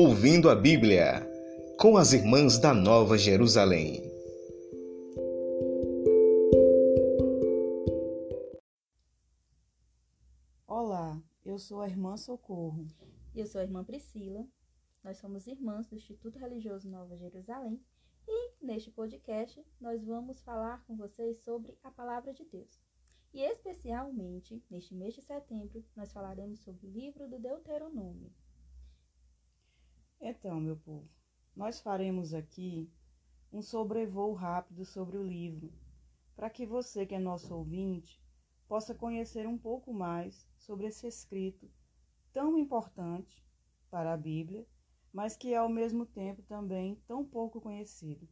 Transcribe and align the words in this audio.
Ouvindo 0.00 0.48
a 0.48 0.54
Bíblia, 0.54 1.28
com 1.76 1.96
as 1.96 2.12
Irmãs 2.12 2.56
da 2.56 2.72
Nova 2.72 3.18
Jerusalém. 3.18 4.00
Olá, 10.68 11.20
eu 11.44 11.58
sou 11.58 11.80
a 11.80 11.88
irmã 11.88 12.16
Socorro. 12.16 12.86
E 13.34 13.40
eu 13.40 13.46
sou 13.48 13.60
a 13.60 13.64
irmã 13.64 13.82
Priscila. 13.82 14.46
Nós 15.02 15.16
somos 15.16 15.48
irmãs 15.48 15.88
do 15.88 15.96
Instituto 15.96 16.38
Religioso 16.38 16.88
Nova 16.88 17.16
Jerusalém 17.16 17.82
e 18.28 18.52
neste 18.64 18.92
podcast 18.92 19.60
nós 19.80 20.04
vamos 20.04 20.40
falar 20.42 20.84
com 20.84 20.96
vocês 20.96 21.38
sobre 21.38 21.76
a 21.82 21.90
palavra 21.90 22.32
de 22.32 22.44
Deus. 22.44 22.80
E 23.34 23.40
especialmente 23.42 24.62
neste 24.70 24.94
mês 24.94 25.12
de 25.14 25.22
setembro 25.22 25.84
nós 25.96 26.12
falaremos 26.12 26.60
sobre 26.60 26.86
o 26.86 26.90
livro 26.90 27.28
do 27.28 27.40
Deuteronômio. 27.40 28.32
Então, 30.20 30.60
meu 30.60 30.76
povo, 30.76 31.08
nós 31.54 31.80
faremos 31.80 32.34
aqui 32.34 32.90
um 33.52 33.62
sobrevoo 33.62 34.32
rápido 34.34 34.84
sobre 34.84 35.16
o 35.16 35.22
livro, 35.22 35.72
para 36.34 36.50
que 36.50 36.66
você 36.66 37.06
que 37.06 37.14
é 37.14 37.18
nosso 37.20 37.54
ouvinte 37.54 38.20
possa 38.66 38.94
conhecer 38.94 39.46
um 39.46 39.56
pouco 39.56 39.92
mais 39.94 40.46
sobre 40.56 40.86
esse 40.86 41.06
escrito 41.06 41.70
tão 42.32 42.58
importante 42.58 43.46
para 43.90 44.12
a 44.12 44.16
Bíblia, 44.16 44.66
mas 45.12 45.36
que 45.36 45.54
é 45.54 45.56
ao 45.56 45.68
mesmo 45.68 46.04
tempo 46.04 46.42
também 46.42 46.96
tão 47.06 47.24
pouco 47.24 47.60
conhecido. 47.60 48.28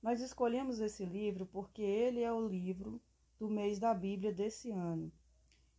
Nós 0.00 0.20
escolhemos 0.20 0.80
esse 0.80 1.04
livro 1.04 1.44
porque 1.46 1.82
ele 1.82 2.22
é 2.22 2.32
o 2.32 2.48
livro 2.48 3.02
do 3.38 3.50
mês 3.50 3.78
da 3.78 3.92
Bíblia 3.92 4.32
desse 4.32 4.70
ano. 4.70 5.12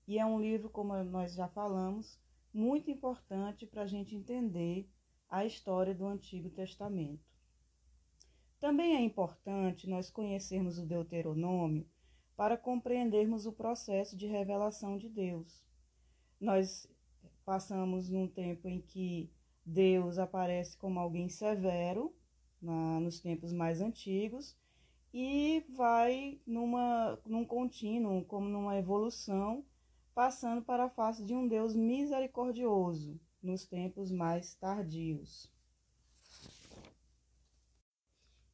E 0.08 0.20
é 0.20 0.26
um 0.26 0.40
livro, 0.40 0.70
como 0.70 0.94
nós 1.04 1.34
já 1.34 1.48
falamos, 1.48 2.20
muito 2.54 2.92
importante 2.92 3.66
para 3.66 3.84
a 3.84 3.88
gente 3.88 4.16
entender 4.16 4.88
a 5.32 5.46
história 5.46 5.96
do 5.96 6.06
Antigo 6.06 6.50
Testamento. 6.50 7.24
Também 8.60 8.98
é 8.98 9.00
importante 9.00 9.90
nós 9.90 10.12
conhecermos 10.12 10.78
o 10.78 10.86
Deuteronômio 10.86 11.88
para 12.36 12.58
compreendermos 12.58 13.46
o 13.46 13.54
processo 13.54 14.18
de 14.18 14.28
revelação 14.28 14.98
de 14.98 15.08
Deus. 15.08 15.64
Nós 16.40 16.86
passamos 17.46 18.10
num 18.10 18.28
tempo 18.28 18.68
em 18.68 18.82
que 18.82 19.32
Deus 19.66 20.18
aparece 20.18 20.78
como 20.78 21.00
alguém 21.00 21.30
severo, 21.30 22.14
na, 22.62 23.00
nos 23.00 23.22
tempos 23.22 23.54
mais 23.54 23.80
antigos, 23.80 24.58
e 25.14 25.66
vai 25.70 26.42
numa, 26.46 27.18
num 27.26 27.46
contínuo, 27.46 28.26
como 28.26 28.48
numa 28.48 28.78
evolução, 28.78 29.66
passando 30.14 30.62
para 30.62 30.86
a 30.86 30.90
face 30.90 31.24
de 31.24 31.34
um 31.34 31.48
Deus 31.48 31.74
misericordioso, 31.74 33.20
nos 33.42 33.66
tempos 33.66 34.12
mais 34.12 34.56
tardios. 34.56 35.52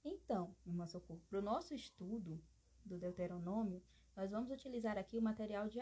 Então, 0.04 0.56
irmã 0.66 0.88
Socorro, 0.88 1.22
para 1.30 1.40
o 1.40 1.42
nosso 1.42 1.74
estudo 1.74 2.42
do 2.86 2.98
Deuteronômio, 2.98 3.82
nós 4.16 4.32
vamos 4.32 4.50
utilizar 4.50 4.98
aqui 4.98 5.18
o 5.18 5.22
material 5.22 5.68
de, 5.68 5.80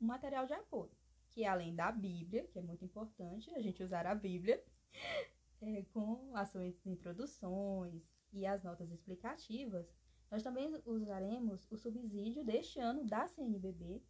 o 0.00 0.04
material 0.04 0.46
de 0.46 0.54
apoio, 0.54 0.90
que 1.30 1.44
além 1.44 1.74
da 1.74 1.92
Bíblia, 1.92 2.46
que 2.46 2.58
é 2.58 2.62
muito 2.62 2.84
importante 2.84 3.54
a 3.54 3.60
gente 3.60 3.82
usar 3.82 4.06
a 4.06 4.14
Bíblia, 4.14 4.62
é, 5.60 5.82
com 5.92 6.34
as 6.34 6.48
suas 6.48 6.74
introduções 6.86 8.02
e 8.32 8.46
as 8.46 8.62
notas 8.64 8.90
explicativas, 8.90 9.86
nós 10.30 10.42
também 10.42 10.70
usaremos 10.84 11.66
o 11.70 11.76
subsídio 11.76 12.44
deste 12.44 12.78
ano 12.78 13.04
da 13.04 13.26
CNBB 13.26 14.02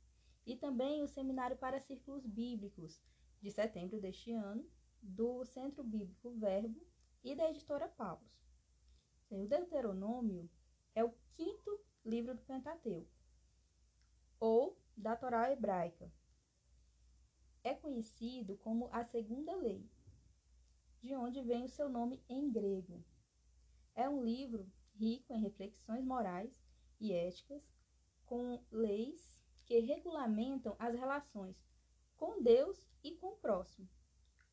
e 0.47 0.57
também 0.57 1.03
o 1.03 1.09
Seminário 1.09 1.57
para 1.57 1.81
Círculos 1.81 2.27
Bíblicos, 2.27 3.01
de 3.41 3.51
setembro 3.51 4.01
deste 4.01 4.33
ano, 4.33 4.69
do 5.01 5.45
Centro 5.45 5.85
Bíblico 5.85 6.31
Verbo 6.33 6.85
e 7.23 7.35
da 7.35 7.49
editora 7.51 7.89
Paulus. 7.89 8.47
O 9.31 9.47
Deuteronômio 9.47 10.51
é 10.95 11.05
o 11.05 11.15
quinto 11.37 11.81
livro 12.05 12.35
do 12.35 12.43
Pentateuco, 12.43 13.13
ou 14.41 14.81
da 14.97 15.15
Torá 15.15 15.53
hebraica. 15.53 16.11
É 17.63 17.75
conhecido 17.75 18.57
como 18.57 18.89
a 18.93 19.05
segunda 19.05 19.55
lei, 19.57 19.89
de 21.01 21.15
onde 21.15 21.43
vem 21.43 21.65
o 21.65 21.69
seu 21.69 21.89
nome 21.89 22.23
em 22.29 22.51
grego. 22.51 23.05
É 23.95 24.09
um 24.09 24.25
livro 24.25 24.67
rico 24.95 25.33
em 25.33 25.41
reflexões 25.41 26.05
morais 26.05 26.65
e 26.99 27.13
éticas, 27.13 27.63
com 28.27 28.63
leis 28.71 29.41
que 29.65 29.79
regulamentam 29.81 30.75
as 30.79 30.95
relações 30.95 31.68
com 32.19 32.43
Deus 32.43 32.87
e 33.03 33.13
com 33.13 33.29
o 33.29 33.37
próximo. 33.37 33.89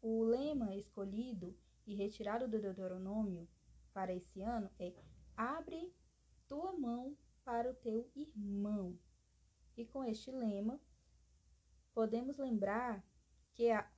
O 0.02 0.24
lema 0.24 0.76
escolhido 0.76 1.58
e 1.86 1.96
retirado 1.96 2.48
do 2.48 2.62
Deuteronômio 2.62 3.50
para 3.92 4.14
esse 4.14 4.42
ano 4.42 4.70
é 4.80 4.94
Abre 5.36 5.94
tua 6.48 6.72
mão 6.72 7.18
para 7.44 7.70
o 7.70 7.74
teu 7.74 8.10
irmão. 8.16 8.98
E 9.76 9.84
com 9.84 10.06
este 10.06 10.32
lema, 10.32 10.80
podemos 11.94 12.38
lembrar 12.38 13.04
que 13.54 13.70
a 13.70 13.92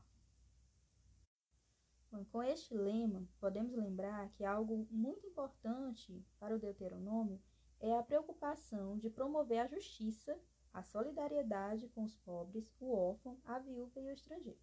com 2.31 2.41
este 2.41 2.73
lema, 2.73 3.27
podemos 3.39 3.73
lembrar 3.73 4.29
que 4.31 4.43
algo 4.43 4.87
muito 4.89 5.27
importante 5.27 6.25
para 6.39 6.55
o 6.55 6.59
Deuteronômio 6.59 7.39
é 7.79 7.95
a 7.95 8.01
preocupação 8.01 8.97
de 8.97 9.09
promover 9.09 9.59
a 9.59 9.67
justiça 9.67 10.39
a 10.77 10.83
solidariedade 10.83 11.87
com 11.87 12.03
os 12.03 12.15
pobres, 12.17 12.71
o 12.79 12.93
órfão, 12.93 13.35
a 13.43 13.57
viúva 13.57 13.99
e 13.99 14.09
o 14.09 14.13
estrangeiro. 14.13 14.59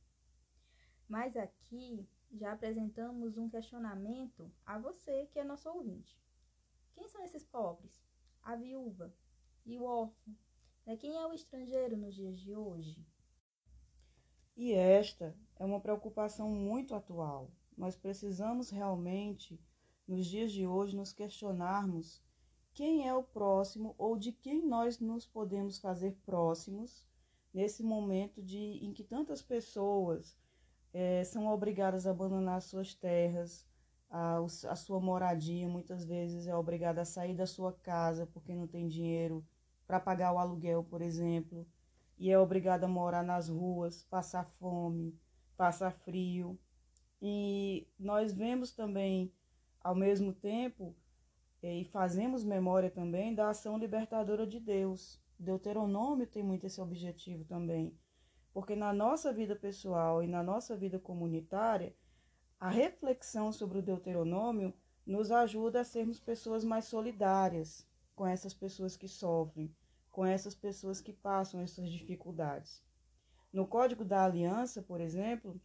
Mas 1.09 1.37
aqui 1.37 2.09
já 2.31 2.53
apresentamos 2.53 3.37
um 3.37 3.49
questionamento 3.49 4.49
a 4.65 4.79
você 4.79 5.27
que 5.27 5.41
é 5.41 5.45
nosso 5.45 5.69
ouvinte. 5.69 6.17
Quem 6.95 7.09
são 7.09 7.25
esses 7.25 7.45
pobres? 7.45 8.01
A 8.41 8.55
viúva 8.55 9.13
e 9.67 9.77
o 9.77 9.83
órfão? 9.83 10.37
Né? 10.87 10.97
Quem 10.97 11.17
é 11.17 11.27
o 11.27 11.35
estrangeiro 11.35 11.97
nos 11.97 12.15
dias 12.15 12.39
de 12.39 12.55
hoje? 12.55 13.05
E 14.57 14.73
esta 14.73 15.37
é 15.57 15.65
uma 15.65 15.81
preocupação 15.81 16.49
muito 16.49 16.95
atual. 16.95 17.51
Nós 17.77 17.97
precisamos 17.97 18.71
realmente, 18.71 19.61
nos 20.07 20.27
dias 20.27 20.53
de 20.53 20.65
hoje, 20.65 20.95
nos 20.95 21.13
questionarmos 21.13 22.23
quem 22.75 23.07
é 23.09 23.15
o 23.15 23.23
próximo 23.23 23.95
ou 23.97 24.19
de 24.19 24.33
quem 24.33 24.67
nós 24.67 24.99
nos 24.99 25.25
podemos 25.25 25.79
fazer 25.79 26.17
próximos 26.27 27.07
nesse 27.53 27.85
momento 27.85 28.43
de 28.43 28.85
em 28.85 28.93
que 28.93 29.05
tantas 29.05 29.41
pessoas 29.41 30.37
é, 30.93 31.23
são 31.23 31.47
obrigadas 31.47 32.07
a 32.07 32.11
abandonar 32.11 32.61
suas 32.61 32.93
terras, 32.93 33.65
a, 34.11 34.39
a 34.39 34.77
sua 34.77 35.01
moradia, 35.01 35.69
muitas 35.69 36.05
vezes 36.05 36.47
é 36.49 36.55
obrigada 36.55 37.03
a 37.03 37.05
sair 37.05 37.35
da 37.35 37.47
sua 37.47 37.73
casa 37.73 38.27
porque 38.27 38.55
não 38.55 38.67
tem 38.67 38.89
dinheiro 38.89 39.45
para 39.87 40.01
pagar 40.01 40.33
o 40.33 40.39
aluguel, 40.39 40.83
por 40.83 41.01
exemplo, 41.01 41.67
e 42.19 42.31
é 42.31 42.39
obrigada 42.39 42.87
a 42.87 42.89
morar 42.89 43.23
nas 43.23 43.49
ruas, 43.49 44.03
passar 44.05 44.45
fome, 44.59 45.17
passar 45.57 45.93
frio. 45.93 46.59
E 47.21 47.87
nós 47.99 48.33
vemos 48.33 48.73
também, 48.73 49.33
ao 49.81 49.95
mesmo 49.95 50.33
tempo, 50.33 50.95
e 51.73 51.85
fazemos 51.87 52.45
memória 52.45 52.91
também 52.91 53.35
da 53.35 53.49
ação 53.49 53.79
libertadora 53.79 54.47
de 54.47 54.61
Deus. 54.61 55.19
Deuteronômio 55.39 56.27
tem 56.27 56.43
muito 56.43 56.67
esse 56.67 56.81
objetivo 56.81 57.45
também, 57.45 57.99
porque 58.53 58.77
na 58.77 58.93
nossa 58.93 59.33
vida 59.33 59.57
pessoal 59.57 60.23
e 60.23 60.27
na 60.27 60.43
nossa 60.43 60.77
vida 60.77 60.99
comunitária, 60.99 61.95
a 62.61 62.69
reflexão 62.69 63.51
sobre 63.51 63.79
o 63.79 63.83
Deuteronômio 63.83 64.75
nos 65.07 65.31
ajuda 65.31 65.81
a 65.81 65.85
sermos 65.85 66.21
pessoas 66.21 66.65
mais 66.65 66.85
solidárias 66.85 67.87
com 68.15 68.27
essas 68.27 68.53
pessoas 68.53 68.97
que 68.97 69.09
sofrem, 69.09 69.75
com 70.11 70.25
essas 70.25 70.55
pessoas 70.55 71.01
que 71.01 71.13
passam 71.13 71.61
essas 71.61 71.91
dificuldades. 71.91 72.85
No 73.53 73.67
Código 73.67 74.05
da 74.05 74.25
Aliança, 74.25 74.83
por 74.83 75.01
exemplo, 75.01 75.61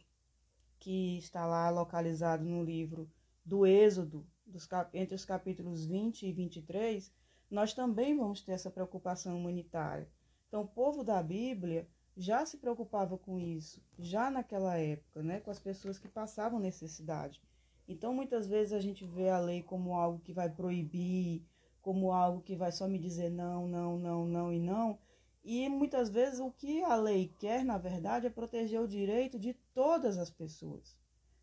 que 0.78 1.18
está 1.18 1.46
lá 1.46 1.68
localizado 1.68 2.44
no 2.44 2.64
livro 2.64 3.10
do 3.44 3.66
Êxodo, 3.66 4.26
dos, 4.50 4.68
entre 4.92 5.14
os 5.14 5.24
capítulos 5.24 5.86
20 5.86 6.26
e 6.26 6.32
23, 6.32 7.12
nós 7.50 7.74
também 7.74 8.16
vamos 8.16 8.42
ter 8.42 8.52
essa 8.52 8.70
preocupação 8.70 9.36
humanitária. 9.38 10.08
Então, 10.48 10.62
o 10.62 10.68
povo 10.68 11.02
da 11.02 11.22
Bíblia 11.22 11.88
já 12.16 12.44
se 12.44 12.58
preocupava 12.58 13.16
com 13.16 13.38
isso, 13.38 13.82
já 13.98 14.30
naquela 14.30 14.76
época, 14.76 15.22
né, 15.22 15.40
com 15.40 15.50
as 15.50 15.58
pessoas 15.58 15.98
que 15.98 16.08
passavam 16.08 16.60
necessidade. 16.60 17.42
Então, 17.88 18.14
muitas 18.14 18.46
vezes 18.46 18.72
a 18.72 18.80
gente 18.80 19.04
vê 19.04 19.30
a 19.30 19.38
lei 19.38 19.62
como 19.62 19.94
algo 19.94 20.20
que 20.20 20.32
vai 20.32 20.48
proibir, 20.48 21.44
como 21.80 22.12
algo 22.12 22.42
que 22.42 22.54
vai 22.54 22.70
só 22.70 22.86
me 22.86 22.98
dizer 22.98 23.30
não, 23.30 23.66
não, 23.66 23.98
não, 23.98 24.26
não 24.26 24.52
e 24.52 24.58
não. 24.58 24.98
E 25.42 25.68
muitas 25.68 26.10
vezes 26.10 26.38
o 26.38 26.50
que 26.50 26.82
a 26.84 26.94
lei 26.94 27.34
quer, 27.38 27.64
na 27.64 27.78
verdade, 27.78 28.26
é 28.26 28.30
proteger 28.30 28.80
o 28.80 28.88
direito 28.88 29.38
de 29.38 29.54
todas 29.74 30.18
as 30.18 30.30
pessoas, 30.30 30.96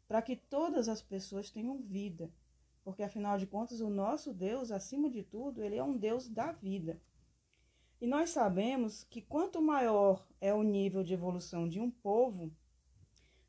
para 0.08 0.22
que 0.22 0.36
todas 0.36 0.88
as 0.88 1.02
pessoas 1.02 1.50
tenham 1.50 1.82
vida, 1.82 2.32
porque 2.88 3.04
afinal 3.04 3.38
de 3.38 3.46
contas 3.46 3.82
o 3.82 3.90
nosso 3.90 4.34
Deus, 4.34 4.72
acima 4.72 5.10
de 5.10 5.22
tudo, 5.22 5.62
ele 5.62 5.76
é 5.76 5.84
um 5.84 5.98
Deus 5.98 6.30
da 6.30 6.54
vida. 6.54 7.02
E 8.00 8.08
nós 8.08 8.30
sabemos 8.30 9.04
que 9.04 9.22
quanto 9.22 9.62
maior 9.62 10.26
é 10.40 10.54
o 10.54 10.64
nível 10.64 11.04
de 11.04 11.14
evolução 11.14 11.68
de 11.68 11.82
um 11.82 11.92
povo, 11.92 12.50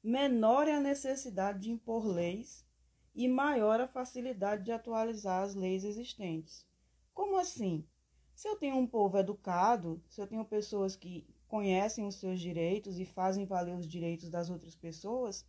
menor 0.03 0.67
é 0.67 0.73
a 0.73 0.81
necessidade 0.81 1.61
de 1.61 1.71
impor 1.71 2.05
leis 2.05 2.67
e 3.15 3.29
maior 3.29 3.81
a 3.81 3.87
facilidade 3.87 4.65
de 4.65 4.73
atualizar 4.73 5.45
as 5.45 5.55
leis 5.55 5.85
existentes. 5.85 6.67
Como 7.15 7.39
assim? 7.39 7.87
Se 8.35 8.49
eu 8.49 8.57
tenho 8.57 8.75
um 8.75 8.89
povo 8.89 9.19
educado, 9.19 10.03
se 10.09 10.21
eu 10.21 10.27
tenho 10.27 10.45
pessoas 10.45 10.97
que 10.97 11.25
conhecem 11.47 12.09
os 12.09 12.17
seus 12.17 12.41
direitos 12.41 12.99
e 12.99 13.07
fazem 13.07 13.47
valer 13.47 13.77
os 13.77 13.87
direitos 13.87 14.31
das 14.31 14.51
outras 14.51 14.75
pessoas, 14.75 15.47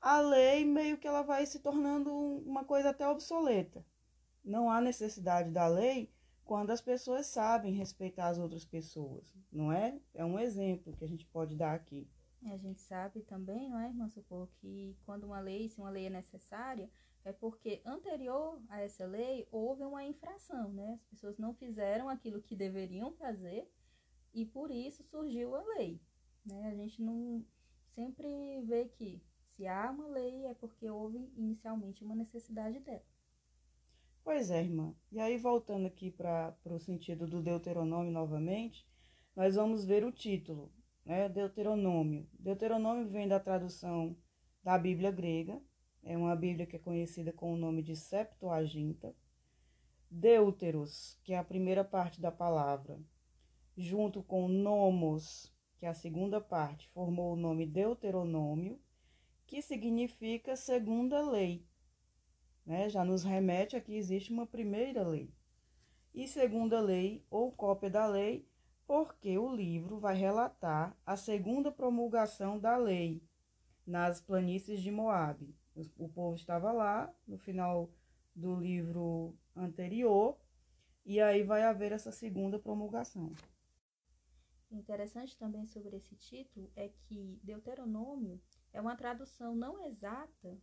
a 0.00 0.20
lei 0.20 0.64
meio 0.64 0.98
que 0.98 1.06
ela 1.06 1.22
vai 1.22 1.44
se 1.46 1.58
tornando 1.58 2.12
uma 2.12 2.64
coisa 2.64 2.90
até 2.90 3.08
obsoleta. 3.08 3.84
Não 4.44 4.70
há 4.70 4.80
necessidade 4.80 5.50
da 5.50 5.66
lei 5.66 6.10
quando 6.44 6.70
as 6.70 6.80
pessoas 6.80 7.26
sabem 7.26 7.74
respeitar 7.74 8.28
as 8.28 8.38
outras 8.38 8.64
pessoas, 8.64 9.36
não 9.52 9.70
é? 9.70 10.00
É 10.14 10.24
um 10.24 10.38
exemplo 10.38 10.96
que 10.96 11.04
a 11.04 11.08
gente 11.08 11.26
pode 11.26 11.54
dar 11.54 11.74
aqui. 11.74 12.08
A 12.46 12.56
gente 12.56 12.80
sabe 12.80 13.20
também, 13.22 13.68
não 13.68 13.78
é, 13.78 13.88
irmã 13.88 14.08
Socorro, 14.08 14.48
que 14.60 14.96
quando 15.04 15.24
uma 15.24 15.40
lei, 15.40 15.68
se 15.68 15.78
uma 15.78 15.90
lei 15.90 16.06
é 16.06 16.10
necessária, 16.10 16.88
é 17.24 17.32
porque 17.32 17.82
anterior 17.84 18.62
a 18.68 18.80
essa 18.80 19.04
lei 19.04 19.46
houve 19.50 19.82
uma 19.84 20.04
infração, 20.04 20.72
né? 20.72 20.94
As 20.94 21.04
pessoas 21.10 21.36
não 21.36 21.52
fizeram 21.52 22.08
aquilo 22.08 22.40
que 22.40 22.56
deveriam 22.56 23.12
fazer 23.12 23.70
e 24.32 24.46
por 24.46 24.70
isso 24.70 25.02
surgiu 25.04 25.54
a 25.54 25.62
lei, 25.74 26.00
né? 26.46 26.70
A 26.70 26.74
gente 26.74 27.02
não 27.02 27.44
sempre 27.94 28.62
vê 28.62 28.86
que 28.86 29.20
se 29.58 29.66
há 29.66 29.90
uma 29.90 30.06
lei 30.06 30.46
é 30.46 30.54
porque 30.54 30.88
houve 30.88 31.18
inicialmente 31.36 32.04
uma 32.04 32.14
necessidade 32.14 32.78
dela. 32.78 33.02
Pois 34.22 34.52
é, 34.52 34.62
irmã. 34.62 34.94
E 35.10 35.18
aí, 35.18 35.36
voltando 35.36 35.84
aqui 35.84 36.12
para 36.12 36.56
o 36.66 36.78
sentido 36.78 37.26
do 37.26 37.42
Deuteronômio 37.42 38.12
novamente, 38.12 38.86
nós 39.34 39.56
vamos 39.56 39.84
ver 39.84 40.04
o 40.04 40.12
título, 40.12 40.72
né? 41.04 41.28
Deuteronômio. 41.28 42.28
Deuteronômio 42.38 43.08
vem 43.08 43.26
da 43.26 43.40
tradução 43.40 44.16
da 44.62 44.78
Bíblia 44.78 45.10
grega, 45.10 45.60
é 46.04 46.16
uma 46.16 46.36
Bíblia 46.36 46.64
que 46.64 46.76
é 46.76 46.78
conhecida 46.78 47.32
com 47.32 47.52
o 47.52 47.56
nome 47.56 47.82
de 47.82 47.96
Septuaginta. 47.96 49.12
Deuteros, 50.08 51.18
que 51.24 51.32
é 51.32 51.38
a 51.38 51.42
primeira 51.44 51.82
parte 51.82 52.20
da 52.20 52.30
palavra, 52.30 53.00
junto 53.76 54.22
com 54.22 54.46
nomos, 54.46 55.52
que 55.78 55.86
é 55.86 55.88
a 55.88 55.94
segunda 55.94 56.40
parte, 56.40 56.88
formou 56.90 57.32
o 57.32 57.36
nome 57.36 57.66
Deuteronômio, 57.66 58.78
que 59.48 59.60
significa 59.60 60.54
segunda 60.54 61.20
lei 61.20 61.66
né? 62.68 62.90
Já 62.90 63.02
nos 63.02 63.24
remete 63.24 63.76
a 63.76 63.80
que 63.80 63.96
existe 63.96 64.30
uma 64.30 64.46
primeira 64.46 65.02
lei. 65.02 65.32
E 66.14 66.28
segunda 66.28 66.78
lei, 66.80 67.24
ou 67.30 67.50
cópia 67.50 67.88
da 67.88 68.06
lei, 68.06 68.46
porque 68.86 69.38
o 69.38 69.50
livro 69.50 69.98
vai 69.98 70.14
relatar 70.14 70.94
a 71.04 71.16
segunda 71.16 71.72
promulgação 71.72 72.58
da 72.58 72.76
lei 72.76 73.22
nas 73.86 74.20
planícies 74.20 74.82
de 74.82 74.90
Moabe. 74.90 75.56
O 75.96 76.08
povo 76.10 76.36
estava 76.36 76.70
lá 76.70 77.10
no 77.26 77.38
final 77.38 77.90
do 78.34 78.54
livro 78.54 79.34
anterior, 79.56 80.38
e 81.06 81.22
aí 81.22 81.42
vai 81.42 81.62
haver 81.62 81.92
essa 81.92 82.12
segunda 82.12 82.58
promulgação. 82.58 83.32
Interessante 84.70 85.38
também 85.38 85.66
sobre 85.66 85.96
esse 85.96 86.14
título 86.16 86.70
é 86.76 86.90
que 87.06 87.40
Deuteronômio 87.42 88.38
é 88.72 88.80
uma 88.80 88.96
tradução 88.96 89.54
não 89.54 89.84
exata 89.86 90.58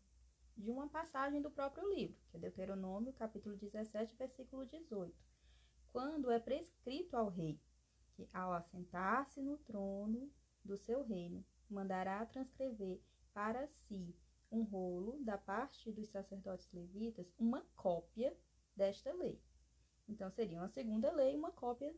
de 0.55 0.71
uma 0.71 0.87
passagem 0.87 1.41
do 1.41 1.51
próprio 1.51 1.87
livro, 1.93 2.17
que 2.29 2.37
é 2.37 2.39
Deuteronômio, 2.39 3.13
capítulo 3.13 3.57
17, 3.57 4.15
versículo 4.15 4.65
18, 4.65 5.13
quando 5.91 6.31
é 6.31 6.39
prescrito 6.39 7.15
ao 7.15 7.29
rei 7.29 7.59
que, 8.13 8.29
ao 8.33 8.53
assentar-se 8.53 9.41
no 9.41 9.57
trono 9.59 10.31
do 10.63 10.77
seu 10.77 11.03
reino, 11.03 11.45
mandará 11.69 12.25
transcrever 12.25 13.01
para 13.33 13.67
si 13.67 14.15
um 14.51 14.63
rolo 14.63 15.21
da 15.23 15.37
parte 15.37 15.91
dos 15.91 16.09
sacerdotes 16.09 16.71
levitas, 16.71 17.33
uma 17.37 17.61
cópia 17.75 18.35
desta 18.75 19.13
lei. 19.13 19.41
Então, 20.07 20.29
seria 20.31 20.59
uma 20.59 20.69
segunda 20.69 21.11
lei, 21.11 21.35
uma 21.35 21.51
cópia 21.51 21.93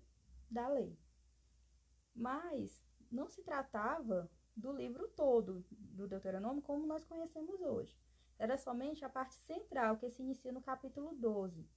da 0.50 0.68
lei. 0.68 0.98
Mas 2.16 2.84
não 3.12 3.30
se 3.30 3.44
tratava 3.44 4.30
do 4.58 4.72
livro 4.72 5.08
todo 5.10 5.64
do 5.70 6.08
Deuteronômio 6.08 6.64
como 6.64 6.86
nós 6.86 7.06
conhecemos 7.06 7.62
hoje 7.62 7.96
era 8.40 8.58
somente 8.58 9.04
a 9.04 9.10
parte 9.10 9.36
central, 9.36 9.98
que 9.98 10.10
se 10.10 10.22
inicia 10.22 10.52
no 10.52 10.62
capítulo 10.62 11.14
12 11.16 11.68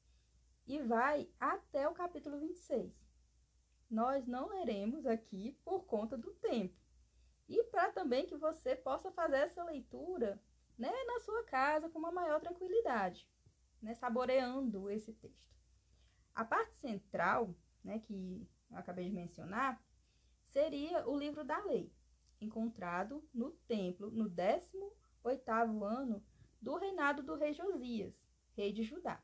e 0.66 0.80
vai 0.82 1.28
até 1.38 1.88
o 1.88 1.94
capítulo 1.94 2.38
26. 2.38 3.06
Nós 3.90 4.26
não 4.26 4.48
leremos 4.48 5.06
aqui 5.06 5.58
por 5.64 5.84
conta 5.84 6.16
do 6.16 6.32
tempo. 6.34 6.78
E 7.48 7.64
para 7.64 7.90
também 7.92 8.26
que 8.26 8.36
você 8.36 8.76
possa 8.76 9.10
fazer 9.10 9.38
essa 9.38 9.64
leitura 9.64 10.40
né, 10.78 10.92
na 11.06 11.18
sua 11.20 11.44
casa 11.44 11.88
com 11.88 11.98
uma 11.98 12.12
maior 12.12 12.40
tranquilidade, 12.40 13.28
né, 13.82 13.94
saboreando 13.94 14.88
esse 14.90 15.12
texto. 15.14 15.58
A 16.34 16.44
parte 16.44 16.76
central, 16.76 17.54
né, 17.82 17.98
que 17.98 18.46
eu 18.70 18.76
acabei 18.76 19.06
de 19.06 19.12
mencionar, 19.12 19.82
seria 20.46 21.08
o 21.08 21.18
livro 21.18 21.42
da 21.42 21.58
lei, 21.64 21.92
encontrado 22.40 23.22
no 23.32 23.50
templo 23.68 24.10
no 24.10 24.30
18º 24.30 25.82
ano 25.84 26.24
do 26.60 26.76
reinado 26.76 27.22
do 27.22 27.34
rei 27.34 27.52
Josias, 27.52 28.26
rei 28.56 28.72
de 28.72 28.82
Judá. 28.82 29.22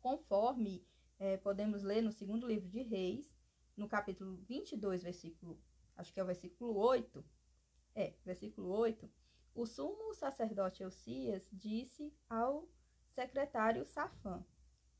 Conforme 0.00 0.86
é, 1.18 1.36
podemos 1.36 1.82
ler 1.82 2.02
no 2.02 2.12
segundo 2.12 2.46
livro 2.46 2.68
de 2.68 2.82
Reis, 2.82 3.34
no 3.76 3.88
capítulo 3.88 4.36
22, 4.48 5.02
versículo, 5.02 5.60
acho 5.96 6.12
que 6.12 6.20
é 6.20 6.22
o 6.22 6.26
versículo 6.26 6.76
8, 6.76 7.24
é, 7.94 8.14
versículo 8.24 8.68
8, 8.70 9.10
o 9.54 9.66
sumo 9.66 10.14
sacerdote 10.14 10.82
Elcias 10.82 11.48
disse 11.52 12.14
ao 12.28 12.68
secretário 13.08 13.84
Safã: 13.84 14.44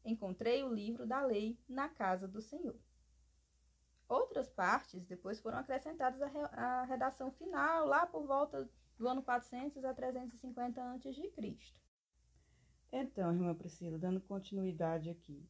Encontrei 0.04 0.64
o 0.64 0.72
livro 0.72 1.06
da 1.06 1.20
lei 1.20 1.58
na 1.68 1.88
casa 1.88 2.26
do 2.26 2.40
Senhor. 2.40 2.76
Outras 4.08 4.48
partes 4.48 5.04
depois 5.04 5.38
foram 5.38 5.58
acrescentadas 5.58 6.20
à 6.52 6.84
redação 6.84 7.30
final, 7.32 7.86
lá 7.86 8.06
por 8.06 8.26
volta 8.26 8.68
do 8.96 9.06
ano 9.06 9.22
400 9.22 9.84
a 9.84 9.92
350 9.92 10.82
a.C. 10.82 11.58
Então, 12.90 13.32
irmã 13.32 13.54
Priscila, 13.54 13.98
dando 13.98 14.20
continuidade 14.20 15.10
aqui. 15.10 15.46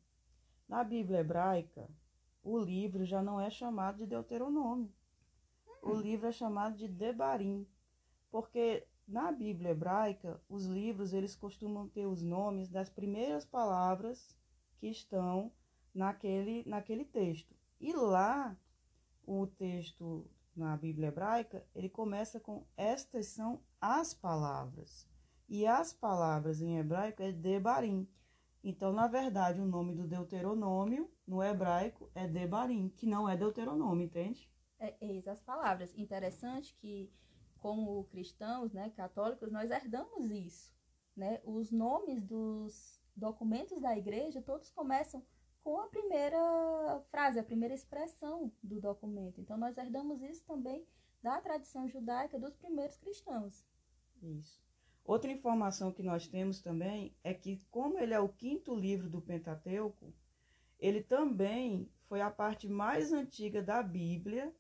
Na 0.68 0.82
Bíblia 0.82 1.20
hebraica, 1.20 1.88
o 2.42 2.58
livro 2.58 3.04
já 3.04 3.22
não 3.22 3.40
é 3.40 3.48
chamado 3.48 3.98
de 3.98 4.06
Deuteronômio. 4.06 4.92
O 5.80 5.92
hum. 5.92 6.00
livro 6.00 6.26
é 6.26 6.32
chamado 6.32 6.76
de 6.76 6.88
Debarim, 6.88 7.66
porque 8.30 8.86
na 9.06 9.32
Bíblia 9.32 9.70
hebraica, 9.70 10.38
os 10.48 10.66
livros 10.66 11.14
eles 11.14 11.34
costumam 11.34 11.88
ter 11.88 12.06
os 12.06 12.22
nomes 12.22 12.68
das 12.68 12.90
primeiras 12.90 13.46
palavras 13.46 14.36
que 14.78 14.88
estão 14.88 15.50
naquele, 15.94 16.62
naquele 16.66 17.06
texto. 17.06 17.57
E 17.80 17.92
lá, 17.92 18.56
o 19.24 19.46
texto 19.46 20.28
na 20.54 20.76
Bíblia 20.76 21.08
hebraica, 21.08 21.64
ele 21.74 21.88
começa 21.88 22.40
com 22.40 22.66
estas 22.76 23.26
são 23.26 23.62
as 23.80 24.12
palavras. 24.12 25.08
E 25.48 25.66
as 25.66 25.92
palavras 25.92 26.60
em 26.60 26.78
hebraico 26.78 27.22
é 27.22 27.32
Debarim. 27.32 28.08
Então, 28.62 28.92
na 28.92 29.06
verdade, 29.06 29.60
o 29.60 29.66
nome 29.66 29.94
do 29.94 30.06
Deuteronômio 30.06 31.10
no 31.26 31.42
hebraico 31.42 32.10
é 32.14 32.26
Debarim, 32.26 32.88
que 32.88 33.06
não 33.06 33.28
é 33.28 33.36
Deuteronômio, 33.36 34.04
entende? 34.04 34.50
É, 34.78 34.94
eis 35.00 35.26
as 35.28 35.40
palavras. 35.40 35.96
Interessante 35.96 36.74
que, 36.74 37.10
como 37.58 38.04
cristãos, 38.04 38.72
né, 38.72 38.90
católicos, 38.90 39.50
nós 39.50 39.70
herdamos 39.70 40.30
isso. 40.30 40.74
Né? 41.16 41.40
Os 41.44 41.70
nomes 41.70 42.22
dos 42.22 43.00
documentos 43.16 43.80
da 43.80 43.96
igreja, 43.96 44.42
todos 44.42 44.70
começam 44.70 45.24
com 45.68 45.78
a 45.80 45.86
primeira 45.86 46.98
frase, 47.10 47.38
a 47.38 47.44
primeira 47.44 47.74
expressão 47.74 48.50
do 48.62 48.80
documento. 48.80 49.38
Então, 49.38 49.58
nós 49.58 49.76
herdamos 49.76 50.22
isso 50.22 50.42
também 50.46 50.82
da 51.22 51.38
tradição 51.42 51.86
judaica 51.86 52.38
dos 52.38 52.56
primeiros 52.56 52.96
cristãos. 52.96 53.66
Isso. 54.22 54.62
Outra 55.04 55.30
informação 55.30 55.92
que 55.92 56.02
nós 56.02 56.26
temos 56.26 56.62
também 56.62 57.14
é 57.22 57.34
que, 57.34 57.60
como 57.70 57.98
ele 57.98 58.14
é 58.14 58.18
o 58.18 58.30
quinto 58.30 58.74
livro 58.74 59.10
do 59.10 59.20
Pentateuco, 59.20 60.10
ele 60.80 61.02
também 61.02 61.92
foi 62.08 62.22
a 62.22 62.30
parte 62.30 62.66
mais 62.66 63.12
antiga 63.12 63.62
da 63.62 63.82
Bíblia 63.82 64.50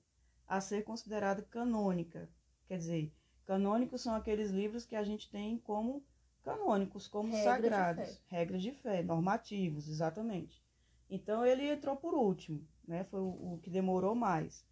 a 0.46 0.60
ser 0.60 0.84
considerada 0.84 1.40
canônica. 1.40 2.28
Quer 2.66 2.76
dizer, 2.76 3.14
canônicos 3.46 4.02
são 4.02 4.14
aqueles 4.14 4.50
livros 4.50 4.84
que 4.84 4.94
a 4.94 5.02
gente 5.02 5.30
tem 5.30 5.56
como 5.56 6.04
canônicos, 6.42 7.08
como 7.08 7.34
sagrados, 7.34 8.14
de 8.14 8.20
regras 8.26 8.60
de 8.60 8.72
fé, 8.72 9.02
normativos, 9.02 9.88
exatamente. 9.88 10.67
Então 11.10 11.44
ele 11.44 11.68
entrou 11.68 11.96
por 11.96 12.14
último, 12.14 12.66
né? 12.86 13.04
Foi 13.04 13.20
o, 13.20 13.54
o 13.54 13.60
que 13.62 13.70
demorou 13.70 14.14
mais. 14.14 14.64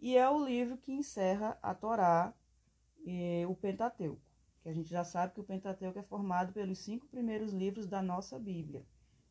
E 0.00 0.16
é 0.16 0.28
o 0.28 0.44
livro 0.44 0.76
que 0.78 0.92
encerra 0.92 1.58
a 1.62 1.74
Torá, 1.74 2.34
o 3.48 3.54
Pentateuco, 3.56 4.20
que 4.62 4.68
a 4.68 4.72
gente 4.72 4.88
já 4.90 5.02
sabe 5.04 5.34
que 5.34 5.40
o 5.40 5.44
Pentateuco 5.44 5.98
é 5.98 6.02
formado 6.02 6.52
pelos 6.52 6.78
cinco 6.78 7.06
primeiros 7.08 7.52
livros 7.52 7.86
da 7.86 8.02
nossa 8.02 8.38
Bíblia. 8.38 8.84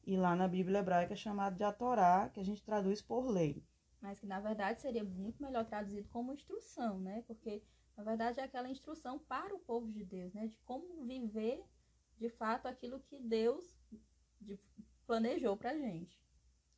E 0.06 0.18
lá 0.18 0.36
na 0.36 0.48
Bíblia 0.48 0.80
hebraica 0.80 1.14
é 1.14 1.18
chamado 1.18 1.56
de 1.58 1.64
a 1.64 1.72
Torá, 1.72 2.30
que 2.30 2.40
a 2.40 2.44
gente 2.44 2.64
traduz 2.64 3.02
por 3.02 3.28
lei. 3.28 3.64
Mas 4.02 4.20
que 4.20 4.26
na 4.26 4.40
verdade 4.40 4.82
seria 4.82 5.04
muito 5.04 5.42
melhor 5.42 5.66
traduzido 5.66 6.08
como 6.10 6.34
instrução, 6.34 7.00
né? 7.00 7.24
Porque 7.28 7.62
Na 7.98 8.04
verdade, 8.04 8.40
é 8.40 8.44
aquela 8.44 8.70
instrução 8.70 9.18
para 9.18 9.56
o 9.56 9.60
povo 9.60 9.92
de 9.92 10.06
Deus, 10.06 10.32
né? 10.34 10.48
De 10.48 10.58
como 10.66 11.04
viver 11.06 11.64
de 12.20 12.30
fato 12.30 12.68
aquilo 12.68 13.00
que 13.00 13.20
Deus 13.20 13.76
planejou 15.08 15.58
para 15.58 15.78
gente. 15.78 16.20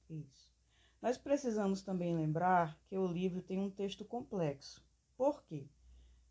Isso. 0.09 0.49
Nós 1.01 1.17
precisamos 1.17 1.81
também 1.81 2.15
lembrar 2.15 2.77
que 2.87 2.97
o 2.97 3.07
livro 3.07 3.41
tem 3.41 3.59
um 3.59 3.69
texto 3.69 4.03
complexo. 4.03 4.83
Por 5.15 5.43
quê? 5.43 5.67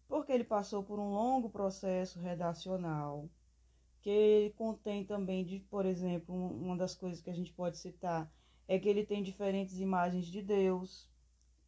Porque 0.06 0.32
ele 0.32 0.44
passou 0.44 0.82
por 0.82 0.98
um 0.98 1.10
longo 1.10 1.48
processo 1.48 2.18
redacional, 2.18 3.28
que 4.00 4.10
ele 4.10 4.50
contém 4.50 5.04
também, 5.04 5.44
de, 5.44 5.60
por 5.60 5.86
exemplo, 5.86 6.34
uma 6.34 6.76
das 6.76 6.94
coisas 6.94 7.20
que 7.20 7.30
a 7.30 7.34
gente 7.34 7.52
pode 7.52 7.78
citar 7.78 8.30
é 8.66 8.78
que 8.78 8.88
ele 8.88 9.06
tem 9.06 9.22
diferentes 9.22 9.78
imagens 9.78 10.26
de 10.26 10.42
Deus. 10.42 11.08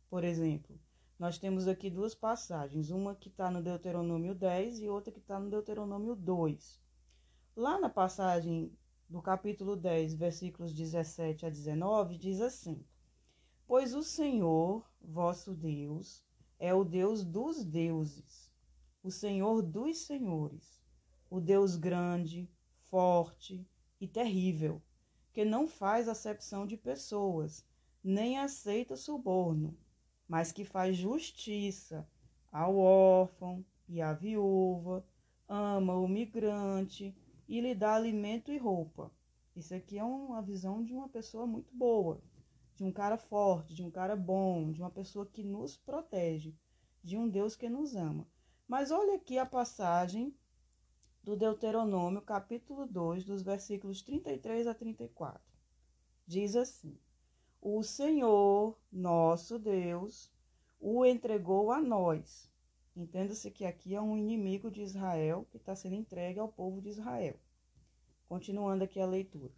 Por 0.08 0.24
exemplo, 0.24 0.78
nós 1.18 1.38
temos 1.38 1.68
aqui 1.68 1.90
duas 1.90 2.14
passagens, 2.14 2.90
uma 2.90 3.14
que 3.14 3.28
está 3.28 3.50
no 3.50 3.62
Deuteronômio 3.62 4.34
10 4.34 4.80
e 4.80 4.88
outra 4.88 5.12
que 5.12 5.20
está 5.20 5.38
no 5.38 5.50
Deuteronômio 5.50 6.14
2. 6.14 6.80
Lá 7.56 7.78
na 7.78 7.88
passagem 7.88 8.72
do 9.10 9.20
capítulo 9.20 9.74
10, 9.74 10.14
versículos 10.14 10.72
17 10.72 11.44
a 11.44 11.50
19, 11.50 12.16
diz 12.16 12.40
assim: 12.40 12.80
Pois 13.66 13.92
o 13.92 14.04
Senhor, 14.04 14.88
vosso 15.02 15.52
Deus, 15.52 16.24
é 16.60 16.72
o 16.72 16.84
Deus 16.84 17.24
dos 17.24 17.64
deuses, 17.64 18.48
o 19.02 19.10
Senhor 19.10 19.62
dos 19.62 19.98
senhores, 19.98 20.80
o 21.28 21.40
Deus 21.40 21.74
grande, 21.74 22.48
forte 22.88 23.66
e 24.00 24.06
terrível, 24.06 24.80
que 25.32 25.44
não 25.44 25.66
faz 25.66 26.08
acepção 26.08 26.64
de 26.64 26.76
pessoas, 26.76 27.66
nem 28.04 28.38
aceita 28.38 28.94
suborno, 28.94 29.76
mas 30.28 30.52
que 30.52 30.64
faz 30.64 30.96
justiça 30.96 32.08
ao 32.52 32.76
órfão 32.76 33.64
e 33.88 34.00
à 34.00 34.12
viúva, 34.12 35.04
ama 35.48 35.96
o 35.96 36.06
migrante 36.06 37.12
e 37.50 37.60
lhe 37.60 37.74
dá 37.74 37.96
alimento 37.96 38.52
e 38.52 38.56
roupa. 38.56 39.10
Isso 39.56 39.74
aqui 39.74 39.98
é 39.98 40.04
uma 40.04 40.40
visão 40.40 40.84
de 40.84 40.94
uma 40.94 41.08
pessoa 41.08 41.48
muito 41.48 41.74
boa, 41.74 42.22
de 42.76 42.84
um 42.84 42.92
cara 42.92 43.18
forte, 43.18 43.74
de 43.74 43.82
um 43.82 43.90
cara 43.90 44.14
bom, 44.14 44.70
de 44.70 44.80
uma 44.80 44.90
pessoa 44.90 45.26
que 45.26 45.42
nos 45.42 45.76
protege, 45.76 46.54
de 47.02 47.18
um 47.18 47.28
Deus 47.28 47.56
que 47.56 47.68
nos 47.68 47.96
ama. 47.96 48.24
Mas 48.68 48.92
olha 48.92 49.16
aqui 49.16 49.36
a 49.36 49.44
passagem 49.44 50.32
do 51.24 51.36
Deuteronômio, 51.36 52.22
capítulo 52.22 52.86
2, 52.86 53.24
dos 53.24 53.42
versículos 53.42 54.00
33 54.00 54.68
a 54.68 54.72
34. 54.72 55.42
Diz 56.24 56.54
assim: 56.54 56.96
O 57.60 57.82
Senhor, 57.82 58.78
nosso 58.92 59.58
Deus, 59.58 60.32
o 60.78 61.04
entregou 61.04 61.72
a 61.72 61.80
nós 61.80 62.49
Entenda-se 62.96 63.50
que 63.50 63.64
aqui 63.64 63.94
é 63.94 64.00
um 64.00 64.16
inimigo 64.16 64.70
de 64.70 64.82
Israel 64.82 65.46
que 65.50 65.56
está 65.56 65.74
sendo 65.74 65.94
entregue 65.94 66.38
ao 66.38 66.48
povo 66.48 66.80
de 66.82 66.88
Israel. 66.88 67.38
Continuando 68.28 68.84
aqui 68.84 69.00
a 69.00 69.06
leitura. 69.06 69.52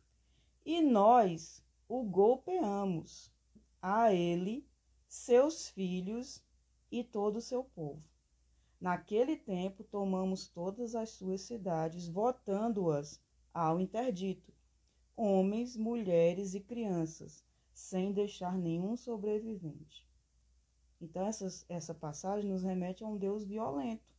E 0.64 0.80
nós 0.80 1.64
o 1.88 2.02
golpeamos, 2.04 3.32
a 3.80 4.12
ele, 4.12 4.66
seus 5.08 5.68
filhos 5.68 6.42
e 6.90 7.02
todo 7.02 7.36
o 7.36 7.40
seu 7.40 7.64
povo. 7.64 8.02
Naquele 8.80 9.36
tempo 9.36 9.84
tomamos 9.84 10.48
todas 10.48 10.94
as 10.94 11.10
suas 11.10 11.42
cidades, 11.42 12.08
votando-as 12.08 13.20
ao 13.52 13.80
interdito, 13.80 14.52
homens, 15.16 15.76
mulheres 15.76 16.54
e 16.54 16.60
crianças, 16.60 17.44
sem 17.72 18.12
deixar 18.12 18.56
nenhum 18.56 18.96
sobrevivente. 18.96 20.08
Então, 21.02 21.26
essa, 21.26 21.48
essa 21.68 21.92
passagem 21.92 22.48
nos 22.48 22.62
remete 22.62 23.02
a 23.02 23.06
um 23.08 23.18
Deus 23.18 23.44
violento, 23.44 24.14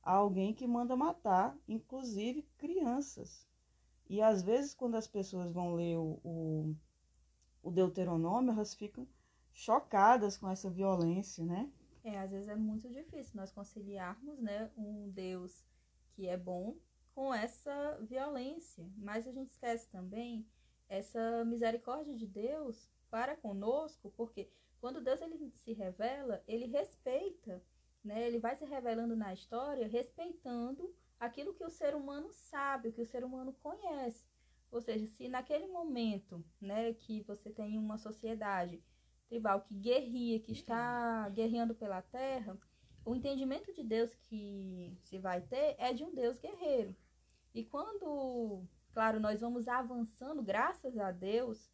a 0.00 0.12
alguém 0.12 0.54
que 0.54 0.66
manda 0.66 0.94
matar, 0.94 1.58
inclusive 1.66 2.42
crianças. 2.56 3.44
E 4.08 4.22
às 4.22 4.40
vezes, 4.40 4.72
quando 4.72 4.94
as 4.94 5.08
pessoas 5.08 5.52
vão 5.52 5.74
ler 5.74 5.96
o, 5.96 6.20
o, 6.22 6.76
o 7.64 7.70
Deuteronômio, 7.72 8.52
elas 8.52 8.74
ficam 8.74 9.06
chocadas 9.52 10.36
com 10.36 10.48
essa 10.48 10.70
violência, 10.70 11.44
né? 11.44 11.70
É, 12.04 12.18
às 12.20 12.30
vezes 12.30 12.48
é 12.48 12.54
muito 12.54 12.88
difícil 12.88 13.36
nós 13.36 13.50
conciliarmos, 13.50 14.38
né, 14.38 14.70
um 14.76 15.10
Deus 15.10 15.64
que 16.12 16.28
é 16.28 16.36
bom 16.36 16.76
com 17.12 17.34
essa 17.34 17.98
violência. 18.02 18.88
Mas 18.96 19.26
a 19.26 19.32
gente 19.32 19.50
esquece 19.50 19.88
também 19.90 20.46
essa 20.88 21.44
misericórdia 21.44 22.14
de 22.14 22.26
Deus 22.26 22.88
para 23.10 23.36
conosco, 23.36 24.12
porque 24.16 24.48
quando 24.80 25.00
Deus 25.00 25.20
ele 25.20 25.50
se 25.50 25.72
revela, 25.72 26.42
ele 26.46 26.66
respeita, 26.66 27.62
né? 28.02 28.26
Ele 28.26 28.38
vai 28.38 28.56
se 28.56 28.64
revelando 28.64 29.14
na 29.14 29.32
história, 29.32 29.86
respeitando 29.86 30.94
aquilo 31.18 31.54
que 31.54 31.64
o 31.64 31.70
ser 31.70 31.94
humano 31.94 32.32
sabe, 32.32 32.88
o 32.88 32.92
que 32.92 33.02
o 33.02 33.06
ser 33.06 33.24
humano 33.24 33.52
conhece. 33.62 34.24
Ou 34.70 34.80
seja, 34.80 35.06
se 35.06 35.28
naquele 35.28 35.66
momento, 35.66 36.44
né, 36.60 36.94
que 36.94 37.22
você 37.22 37.50
tem 37.50 37.76
uma 37.76 37.98
sociedade 37.98 38.82
tribal 39.28 39.60
que 39.60 39.74
guerria, 39.74 40.40
que 40.40 40.52
está 40.52 41.28
guerreando 41.28 41.74
pela 41.74 42.00
terra, 42.00 42.56
o 43.04 43.14
entendimento 43.14 43.72
de 43.72 43.82
Deus 43.82 44.14
que 44.14 44.96
se 45.00 45.18
vai 45.18 45.40
ter 45.42 45.74
é 45.78 45.92
de 45.92 46.04
um 46.04 46.14
Deus 46.14 46.38
guerreiro. 46.38 46.96
E 47.54 47.64
quando, 47.64 48.64
claro, 48.92 49.18
nós 49.18 49.40
vamos 49.40 49.66
avançando, 49.66 50.42
graças 50.42 50.96
a 50.98 51.10
Deus, 51.10 51.70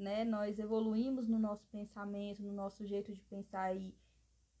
né? 0.00 0.24
Nós 0.24 0.58
evoluímos 0.58 1.28
no 1.28 1.38
nosso 1.38 1.66
pensamento, 1.68 2.42
no 2.42 2.52
nosso 2.52 2.86
jeito 2.86 3.12
de 3.12 3.20
pensar 3.22 3.76
e 3.76 3.94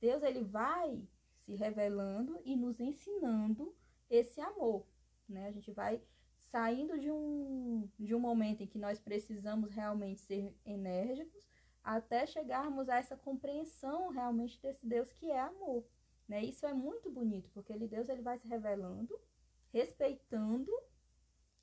Deus 0.00 0.22
ele 0.22 0.44
vai 0.44 1.02
se 1.38 1.54
revelando 1.54 2.40
e 2.44 2.54
nos 2.54 2.78
ensinando 2.80 3.74
esse 4.08 4.40
amor, 4.40 4.86
né? 5.28 5.48
A 5.48 5.50
gente 5.50 5.70
vai 5.72 6.02
saindo 6.36 6.98
de 6.98 7.10
um 7.10 7.88
de 7.98 8.14
um 8.14 8.20
momento 8.20 8.62
em 8.62 8.66
que 8.66 8.78
nós 8.78 9.00
precisamos 9.00 9.70
realmente 9.70 10.20
ser 10.20 10.54
enérgicos 10.64 11.42
até 11.82 12.26
chegarmos 12.26 12.88
a 12.88 12.96
essa 12.96 13.16
compreensão 13.16 14.08
realmente 14.08 14.60
desse 14.60 14.86
Deus 14.86 15.12
que 15.12 15.30
é 15.30 15.40
amor, 15.40 15.86
né? 16.28 16.44
Isso 16.44 16.66
é 16.66 16.74
muito 16.74 17.10
bonito, 17.10 17.50
porque 17.50 17.72
ele 17.72 17.88
Deus 17.88 18.08
ele 18.08 18.22
vai 18.22 18.38
se 18.38 18.46
revelando, 18.46 19.18
respeitando 19.72 20.70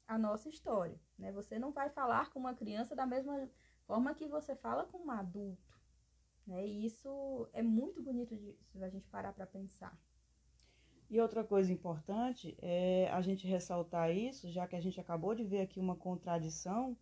a 0.08 0.18
nossa 0.18 0.48
história, 0.48 1.00
né? 1.18 1.32
Você 1.34 1.60
não 1.60 1.72
vai 1.72 1.90
falar 1.90 2.32
com 2.32 2.40
uma 2.40 2.54
criança 2.56 2.96
da 2.96 3.06
mesma 3.06 3.50
forma 3.88 4.14
que 4.14 4.28
você 4.28 4.56
fala 4.56 4.84
com 4.86 5.00
um 5.00 5.12
adulto. 5.12 5.80
Né? 6.46 6.68
E 6.68 6.86
isso 6.86 7.48
é 7.54 7.64
muito 7.64 8.04
bonito 8.04 8.36
de, 8.36 8.56
se 8.72 8.84
a 8.84 8.90
gente 8.90 9.08
parar 9.08 9.34
para 9.34 9.48
pensar. 9.48 9.98
E 11.10 11.20
outra 11.22 11.44
coisa 11.44 11.72
importante 11.72 12.58
é 12.62 13.10
a 13.12 13.22
gente 13.22 13.48
ressaltar 13.48 14.12
isso, 14.12 14.52
já 14.52 14.68
que 14.68 14.76
a 14.76 14.82
gente 14.82 15.00
acabou 15.00 15.34
de 15.34 15.46
ver 15.46 15.62
aqui 15.62 15.80
uma 15.80 15.96
contradição, 15.96 16.98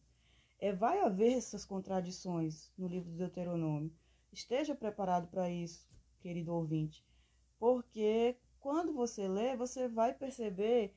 é 0.60 0.72
vai 0.72 1.00
haver 1.02 1.34
essas 1.34 1.66
contradições 1.66 2.72
no 2.78 2.88
livro 2.88 3.10
do 3.12 3.18
Deuteronômio. 3.18 3.92
Esteja 4.32 4.76
preparado 4.76 5.28
para 5.28 5.50
isso, 5.50 5.90
querido 6.20 6.54
ouvinte, 6.54 7.04
porque 7.58 8.38
quando 8.60 8.94
você 8.94 9.28
lê, 9.28 9.56
você 9.56 9.88
vai 9.88 10.14
perceber 10.14 10.96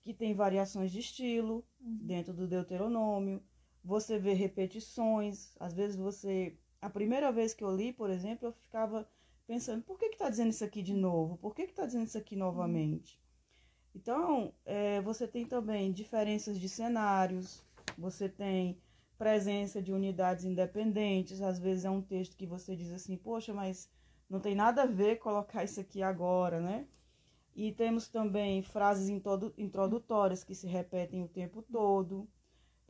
que 0.00 0.14
tem 0.14 0.34
variações 0.34 0.90
de 0.90 0.98
estilo 0.98 1.64
uhum. 1.80 1.98
dentro 2.02 2.32
do 2.32 2.48
Deuteronômio, 2.48 3.42
você 3.84 4.18
vê 4.18 4.32
repetições, 4.32 5.56
às 5.58 5.72
vezes 5.72 5.96
você. 5.96 6.56
A 6.80 6.88
primeira 6.88 7.30
vez 7.30 7.52
que 7.52 7.64
eu 7.64 7.74
li, 7.74 7.92
por 7.92 8.10
exemplo, 8.10 8.48
eu 8.48 8.52
ficava 8.52 9.08
pensando, 9.46 9.82
por 9.82 9.98
que 9.98 10.06
está 10.06 10.30
dizendo 10.30 10.50
isso 10.50 10.64
aqui 10.64 10.82
de 10.82 10.94
novo? 10.94 11.36
Por 11.36 11.54
que 11.54 11.62
está 11.62 11.84
dizendo 11.84 12.06
isso 12.06 12.16
aqui 12.16 12.36
novamente? 12.36 13.20
Então, 13.94 14.54
é, 14.64 15.00
você 15.00 15.26
tem 15.26 15.44
também 15.44 15.92
diferenças 15.92 16.58
de 16.58 16.68
cenários, 16.68 17.62
você 17.98 18.28
tem 18.28 18.80
presença 19.18 19.82
de 19.82 19.92
unidades 19.92 20.44
independentes, 20.44 21.42
às 21.42 21.58
vezes 21.58 21.84
é 21.84 21.90
um 21.90 22.00
texto 22.00 22.36
que 22.36 22.46
você 22.46 22.74
diz 22.74 22.90
assim, 22.90 23.16
poxa, 23.16 23.52
mas 23.52 23.90
não 24.28 24.40
tem 24.40 24.54
nada 24.54 24.82
a 24.82 24.86
ver 24.86 25.18
colocar 25.18 25.64
isso 25.64 25.80
aqui 25.80 26.02
agora, 26.02 26.60
né? 26.60 26.86
E 27.54 27.72
temos 27.72 28.08
também 28.08 28.62
frases 28.62 29.08
introdutórias 29.58 30.44
que 30.44 30.54
se 30.54 30.66
repetem 30.66 31.22
o 31.22 31.28
tempo 31.28 31.60
todo 31.60 32.28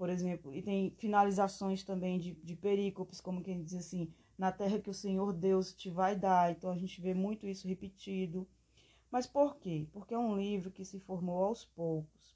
por 0.00 0.08
exemplo, 0.08 0.54
e 0.54 0.62
tem 0.62 0.94
finalizações 0.96 1.84
também 1.84 2.18
de, 2.18 2.32
de 2.32 2.56
perícopes, 2.56 3.20
como 3.20 3.42
quem 3.42 3.62
diz 3.62 3.74
assim, 3.74 4.10
na 4.38 4.50
terra 4.50 4.78
que 4.78 4.88
o 4.88 4.94
Senhor 4.94 5.30
Deus 5.30 5.74
te 5.74 5.90
vai 5.90 6.16
dar. 6.16 6.50
Então 6.50 6.70
a 6.70 6.78
gente 6.78 6.98
vê 7.02 7.12
muito 7.12 7.46
isso 7.46 7.68
repetido. 7.68 8.48
Mas 9.10 9.26
por 9.26 9.58
quê? 9.58 9.86
Porque 9.92 10.14
é 10.14 10.18
um 10.18 10.38
livro 10.38 10.70
que 10.70 10.86
se 10.86 10.98
formou 11.00 11.44
aos 11.44 11.66
poucos. 11.66 12.34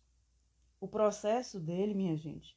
O 0.78 0.86
processo 0.86 1.58
dele, 1.58 1.94
minha 1.94 2.14
gente, 2.18 2.54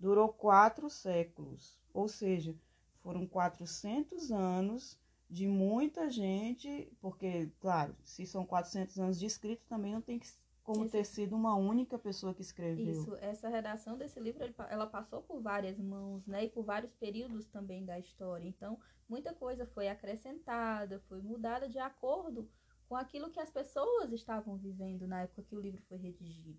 durou 0.00 0.30
quatro 0.30 0.88
séculos, 0.88 1.78
ou 1.92 2.08
seja, 2.08 2.56
foram 3.02 3.26
400 3.26 4.32
anos 4.32 4.98
de 5.28 5.46
muita 5.46 6.08
gente, 6.08 6.90
porque, 6.98 7.50
claro, 7.60 7.94
se 8.02 8.24
são 8.24 8.46
400 8.46 8.98
anos 8.98 9.18
de 9.18 9.26
escrito, 9.26 9.66
também 9.68 9.92
não 9.92 10.00
tem 10.00 10.18
que 10.18 10.26
como 10.66 10.82
Isso. 10.84 10.92
ter 10.92 11.04
sido 11.04 11.36
uma 11.36 11.54
única 11.54 11.96
pessoa 11.96 12.34
que 12.34 12.42
escreveu. 12.42 12.90
Isso, 12.90 13.14
essa 13.20 13.48
redação 13.48 13.96
desse 13.96 14.18
livro, 14.18 14.42
ela 14.68 14.84
passou 14.88 15.22
por 15.22 15.40
várias 15.40 15.78
mãos, 15.78 16.26
né, 16.26 16.46
e 16.46 16.48
por 16.48 16.64
vários 16.64 16.92
períodos 16.92 17.46
também 17.46 17.84
da 17.84 18.00
história. 18.00 18.48
Então, 18.48 18.76
muita 19.08 19.32
coisa 19.32 19.64
foi 19.64 19.86
acrescentada, 19.86 20.98
foi 21.08 21.22
mudada 21.22 21.68
de 21.68 21.78
acordo 21.78 22.50
com 22.88 22.96
aquilo 22.96 23.30
que 23.30 23.38
as 23.38 23.48
pessoas 23.48 24.12
estavam 24.12 24.56
vivendo 24.56 25.06
na 25.06 25.22
época 25.22 25.44
que 25.44 25.54
o 25.54 25.60
livro 25.60 25.80
foi 25.82 25.98
redigido. 25.98 26.58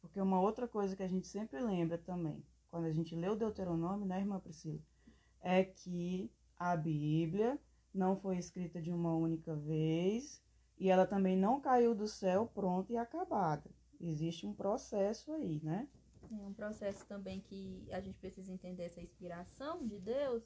Porque 0.00 0.20
uma 0.20 0.40
outra 0.40 0.66
coisa 0.66 0.96
que 0.96 1.04
a 1.04 1.08
gente 1.08 1.28
sempre 1.28 1.60
lembra 1.60 1.96
também, 1.96 2.44
quando 2.68 2.86
a 2.86 2.92
gente 2.92 3.14
lê 3.14 3.28
o 3.28 3.36
Deuteronômio, 3.36 4.04
né, 4.04 4.18
irmã 4.18 4.40
Priscila? 4.40 4.80
É 5.40 5.62
que 5.62 6.28
a 6.56 6.76
Bíblia 6.76 7.56
não 7.94 8.16
foi 8.16 8.36
escrita 8.36 8.82
de 8.82 8.90
uma 8.90 9.14
única 9.14 9.54
vez 9.54 10.42
e 10.78 10.88
ela 10.88 11.06
também 11.06 11.36
não 11.36 11.60
caiu 11.60 11.94
do 11.94 12.06
céu 12.06 12.46
pronta 12.46 12.92
e 12.92 12.96
acabada. 12.96 13.70
Existe 14.00 14.46
um 14.46 14.54
processo 14.54 15.32
aí, 15.32 15.60
né? 15.62 15.88
É 16.30 16.46
um 16.46 16.52
processo 16.52 17.06
também 17.06 17.40
que 17.40 17.88
a 17.90 18.00
gente 18.00 18.18
precisa 18.18 18.52
entender 18.52 18.84
essa 18.84 19.00
inspiração 19.00 19.86
de 19.86 19.98
Deus. 19.98 20.44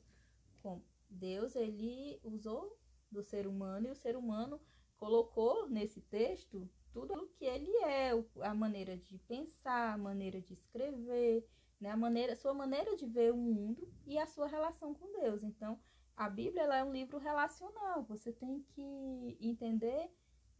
Com 0.62 0.80
Deus, 1.10 1.56
ele 1.56 2.20
usou 2.22 2.78
do 3.10 3.22
ser 3.22 3.46
humano 3.46 3.88
e 3.88 3.90
o 3.90 3.96
ser 3.96 4.16
humano 4.16 4.60
colocou 4.96 5.68
nesse 5.68 6.00
texto 6.00 6.68
tudo 6.92 7.14
o 7.14 7.28
que 7.28 7.44
ele 7.44 7.74
é, 7.78 8.10
a 8.42 8.54
maneira 8.54 8.96
de 8.96 9.18
pensar, 9.18 9.94
a 9.94 9.98
maneira 9.98 10.40
de 10.40 10.52
escrever, 10.52 11.46
né, 11.80 11.90
a 11.90 11.96
maneira, 11.96 12.36
sua 12.36 12.54
maneira 12.54 12.96
de 12.96 13.06
ver 13.06 13.32
o 13.32 13.36
mundo 13.36 13.92
e 14.06 14.18
a 14.18 14.26
sua 14.26 14.46
relação 14.46 14.94
com 14.94 15.20
Deus. 15.20 15.42
Então, 15.42 15.78
a 16.16 16.28
Bíblia 16.28 16.62
é 16.62 16.84
um 16.84 16.92
livro 16.92 17.18
relacional. 17.18 18.04
Você 18.04 18.32
tem 18.32 18.60
que 18.60 19.36
entender, 19.40 20.10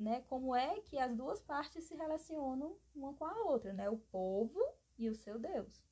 né, 0.02 0.22
como 0.28 0.54
é 0.54 0.80
que 0.80 0.98
as 0.98 1.14
duas 1.14 1.40
partes 1.40 1.84
se 1.84 1.94
relacionam 1.94 2.76
uma 2.94 3.14
com 3.14 3.24
a 3.24 3.44
outra, 3.44 3.72
né, 3.72 3.88
o 3.88 3.96
povo 3.96 4.60
e 4.98 5.08
o 5.08 5.14
seu 5.14 5.38
Deus. 5.38 5.82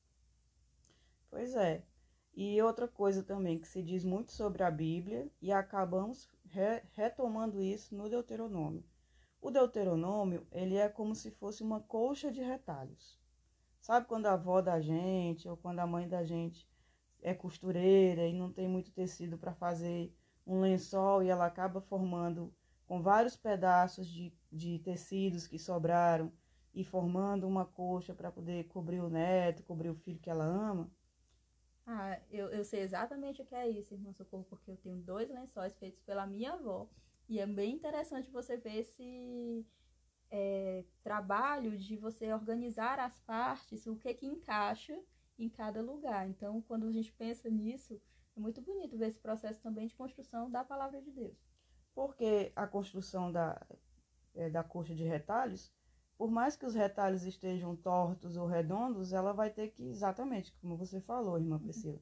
Pois 1.29 1.55
é. 1.55 1.83
E 2.33 2.61
outra 2.61 2.87
coisa 2.87 3.23
também 3.23 3.59
que 3.59 3.67
se 3.67 3.81
diz 3.81 4.03
muito 4.03 4.31
sobre 4.31 4.63
a 4.63 4.71
Bíblia 4.71 5.29
e 5.41 5.51
acabamos 5.51 6.29
re 6.45 6.81
retomando 6.93 7.61
isso 7.61 7.95
no 7.95 8.09
Deuteronômio. 8.09 8.83
O 9.41 9.49
Deuteronômio, 9.49 10.45
ele 10.51 10.75
é 10.75 10.87
como 10.87 11.15
se 11.15 11.31
fosse 11.31 11.63
uma 11.63 11.81
colcha 11.81 12.31
de 12.31 12.41
retalhos. 12.41 13.19
Sabe 13.79 14.07
quando 14.07 14.27
a 14.27 14.33
avó 14.33 14.61
da 14.61 14.79
gente 14.79 15.49
ou 15.49 15.57
quando 15.57 15.79
a 15.79 15.87
mãe 15.87 16.07
da 16.07 16.23
gente 16.23 16.69
é 17.21 17.33
costureira 17.33 18.27
e 18.27 18.33
não 18.33 18.51
tem 18.51 18.67
muito 18.67 18.91
tecido 18.91 19.37
para 19.37 19.53
fazer 19.53 20.13
um 20.45 20.61
lençol 20.61 21.23
e 21.23 21.29
ela 21.29 21.45
acaba 21.45 21.81
formando 21.81 22.53
com 22.91 23.01
vários 23.01 23.37
pedaços 23.37 24.05
de, 24.05 24.33
de 24.51 24.77
tecidos 24.79 25.47
que 25.47 25.57
sobraram 25.57 26.29
e 26.73 26.83
formando 26.83 27.47
uma 27.47 27.65
coxa 27.65 28.13
para 28.13 28.29
poder 28.29 28.65
cobrir 28.65 28.99
o 28.99 29.09
neto, 29.09 29.63
cobrir 29.63 29.87
o 29.87 29.95
filho 29.95 30.19
que 30.19 30.29
ela 30.29 30.43
ama? 30.43 30.91
Ah, 31.87 32.19
eu, 32.29 32.49
eu 32.49 32.65
sei 32.65 32.81
exatamente 32.81 33.41
o 33.41 33.45
que 33.45 33.55
é 33.55 33.69
isso, 33.69 33.93
irmã 33.93 34.11
Socorro, 34.11 34.43
porque 34.43 34.69
eu 34.69 34.75
tenho 34.75 34.97
dois 34.97 35.29
lençóis 35.29 35.73
feitos 35.77 36.01
pela 36.01 36.27
minha 36.27 36.51
avó 36.51 36.89
e 37.29 37.39
é 37.39 37.47
bem 37.47 37.75
interessante 37.75 38.29
você 38.29 38.57
ver 38.57 38.79
esse 38.79 39.65
é, 40.29 40.83
trabalho 41.01 41.77
de 41.77 41.95
você 41.95 42.33
organizar 42.33 42.99
as 42.99 43.21
partes, 43.21 43.87
o 43.87 43.95
que 43.95 44.13
que 44.15 44.25
encaixa 44.25 45.01
em 45.39 45.47
cada 45.47 45.81
lugar. 45.81 46.27
Então, 46.27 46.61
quando 46.63 46.87
a 46.87 46.91
gente 46.91 47.13
pensa 47.13 47.49
nisso, 47.49 48.01
é 48.35 48.39
muito 48.41 48.59
bonito 48.61 48.97
ver 48.97 49.07
esse 49.07 49.19
processo 49.21 49.61
também 49.61 49.87
de 49.87 49.95
construção 49.95 50.51
da 50.51 50.61
palavra 50.61 51.01
de 51.01 51.09
Deus. 51.09 51.50
Porque 51.93 52.51
a 52.55 52.65
construção 52.65 53.31
da, 53.31 53.61
é, 54.33 54.49
da 54.49 54.63
coxa 54.63 54.95
de 54.95 55.03
retalhos, 55.03 55.71
por 56.17 56.29
mais 56.29 56.55
que 56.55 56.65
os 56.65 56.75
retalhos 56.75 57.23
estejam 57.23 57.75
tortos 57.75 58.37
ou 58.37 58.47
redondos, 58.47 59.11
ela 59.13 59.33
vai 59.33 59.49
ter 59.49 59.69
que, 59.69 59.83
exatamente 59.89 60.53
como 60.61 60.77
você 60.77 61.01
falou, 61.01 61.37
irmã 61.37 61.59
Priscila, 61.59 61.99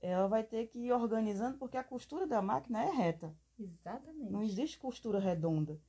ela 0.00 0.28
vai 0.28 0.44
ter 0.44 0.66
que 0.66 0.78
ir 0.78 0.92
organizando, 0.92 1.58
porque 1.58 1.76
a 1.76 1.84
costura 1.84 2.26
da 2.26 2.42
máquina 2.42 2.82
é 2.84 2.90
reta. 2.90 3.34
Exatamente. 3.58 4.30
Não 4.30 4.42
existe 4.42 4.78
costura 4.78 5.18
redonda. 5.18 5.80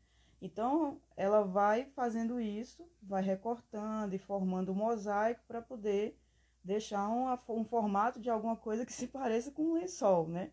Então, 0.42 1.02
ela 1.16 1.42
vai 1.44 1.86
fazendo 1.96 2.40
isso, 2.40 2.88
vai 3.02 3.22
recortando 3.22 4.14
e 4.14 4.20
formando 4.20 4.72
um 4.72 4.76
mosaico 4.76 5.44
para 5.48 5.62
poder 5.62 6.20
deixar 6.64 7.08
um, 7.10 7.32
um 7.50 7.64
formato 7.64 8.20
de 8.20 8.30
alguma 8.30 8.56
coisa 8.56 8.86
que 8.86 8.94
se 8.94 9.08
pareça 9.08 9.52
com 9.52 9.64
um 9.64 9.74
lençol, 9.74 10.28
né? 10.28 10.52